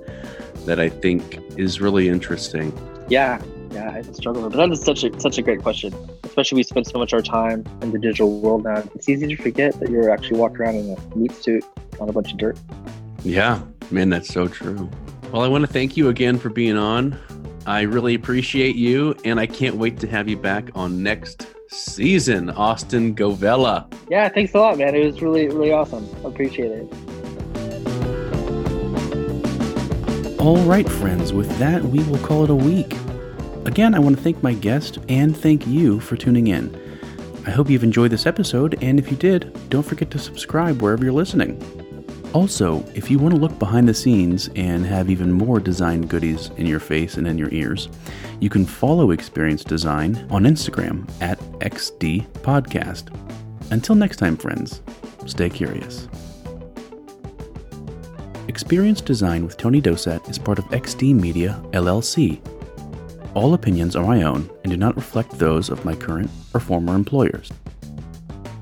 that 0.67 0.81
I 0.81 0.89
think 0.89 1.41
is 1.59 1.81
really 1.81 2.09
interesting. 2.09 2.73
Yeah, 3.09 3.43
yeah, 3.73 3.91
I 3.91 4.03
struggle. 4.03 4.49
But 4.49 4.57
that 4.57 4.71
is 4.71 4.83
such 4.83 5.05
a 5.05 5.21
such 5.21 5.39
a 5.39 5.43
great 5.43 5.63
question. 5.63 5.95
Especially 6.25 6.57
we 6.57 6.63
spend 6.63 6.87
so 6.87 6.99
much 6.99 7.13
of 7.13 7.19
our 7.19 7.23
time 7.23 7.65
in 7.83 7.93
the 7.93 7.99
digital 7.99 8.41
world 8.41 8.65
now. 8.65 8.83
It's 8.95 9.09
easy 9.09 9.27
to 9.27 9.37
forget 9.37 9.79
that 9.81 9.91
you're 9.91 10.11
actually 10.11 10.39
walking 10.39 10.59
around 10.59 10.77
in 10.77 10.97
a 10.97 11.17
meat 11.17 11.33
suit 11.33 11.65
on 12.01 12.09
a 12.09 12.13
bunch 12.13 12.33
of 12.33 12.39
dirt. 12.39 12.59
Yeah, 13.25 13.63
man, 13.91 14.09
that's 14.09 14.29
so 14.29 14.49
true. 14.49 14.91
Well, 15.33 15.43
I 15.43 15.49
want 15.49 15.67
to 15.67 15.73
thank 15.73 15.97
you 15.97 16.09
again 16.09 16.39
for 16.39 16.51
being 16.51 16.77
on. 16.77 17.19
I 17.67 17.83
really 17.83 18.15
appreciate 18.15 18.77
you, 18.77 19.15
and 19.25 19.39
I 19.39 19.47
can't 19.47 19.77
wait 19.77 19.99
to 20.01 20.09
have 20.09 20.29
you 20.29 20.37
back 20.37 20.71
on 20.75 21.03
next 21.03 21.47
season, 21.69 22.51
Austin 22.51 23.15
Govella. 23.15 23.93
Yeah, 24.11 24.29
thanks 24.29 24.53
a 24.55 24.59
lot, 24.59 24.79
man. 24.79 24.95
It 24.95 25.07
was 25.07 25.23
really, 25.23 25.47
really 25.49 25.73
awesome. 25.73 26.09
Appreciate 26.25 26.73
it. 26.73 27.12
All 30.43 30.57
right, 30.65 30.89
friends, 30.91 31.33
with 31.33 31.57
that, 31.61 31.85
we 31.85 32.03
will 32.03 32.19
call 32.19 32.43
it 32.43 32.51
a 32.51 32.55
week. 32.57 32.97
Again, 33.65 33.95
I 33.95 34.01
want 34.01 34.17
to 34.17 34.23
thank 34.25 34.43
my 34.43 34.55
guest 34.55 34.99
and 35.09 35.37
thank 35.37 35.69
you 35.69 36.01
for 36.01 36.17
tuning 36.17 36.49
in. 36.49 36.77
I 37.47 37.53
hope 37.53 37.71
you've 37.71 37.85
enjoyed 37.85 38.11
this 38.11 38.27
episode, 38.27 38.77
and 38.83 38.99
if 38.99 39.09
you 39.09 39.17
did, 39.17 39.57
don't 39.71 39.85
forget 39.85 40.11
to 40.11 40.19
subscribe 40.19 40.83
wherever 40.83 41.05
you're 41.05 41.13
listening. 41.13 41.63
Also, 42.33 42.85
if 42.93 43.09
you 43.09 43.21
want 43.21 43.33
to 43.33 43.41
look 43.41 43.57
behind 43.61 43.89
the 43.89 43.95
scenes 43.95 44.51
and 44.57 44.85
have 44.85 45.11
even 45.11 45.31
more 45.31 45.61
design 45.61 46.03
goodies 46.09 46.51
in 46.57 46.67
your 46.67 46.81
face 46.81 47.17
and 47.19 47.29
in 47.29 47.39
your 47.39 47.55
ears, 47.55 47.89
you 48.41 48.51
can 48.51 48.67
follow 48.67 49.13
Experience 49.13 49.63
Design 49.63 50.27
on 50.29 50.43
Instagram 50.43 51.09
at 51.21 51.39
XD 51.61 52.27
Podcast. 52.41 53.15
Until 53.71 53.95
next 53.95 54.17
time, 54.17 54.37
friends, 54.37 54.83
stay 55.25 55.49
curious. 55.49 56.09
Experience 58.53 59.01
Design 59.01 59.47
with 59.47 59.57
Tony 59.57 59.81
Dosat 59.81 60.29
is 60.29 60.39
part 60.39 60.59
of 60.59 60.67
XD 60.67 61.19
Media 61.19 61.59
LLC. 61.71 62.39
All 63.33 63.55
opinions 63.55 63.97
are 63.97 64.05
my 64.05 64.25
own 64.25 64.51
and 64.63 64.71
do 64.71 64.77
not 64.77 64.95
reflect 64.95 65.39
those 65.39 65.71
of 65.71 65.87
my 65.87 65.95
current 65.95 66.31
or 66.53 66.61
former 66.61 66.95
employers. 66.95 67.51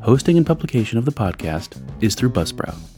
Hosting 0.03 0.37
and 0.37 0.47
publication 0.47 0.97
of 0.97 1.07
the 1.07 1.11
podcast 1.11 1.77
is 2.01 2.15
through 2.15 2.31
Buzzsprout. 2.31 2.90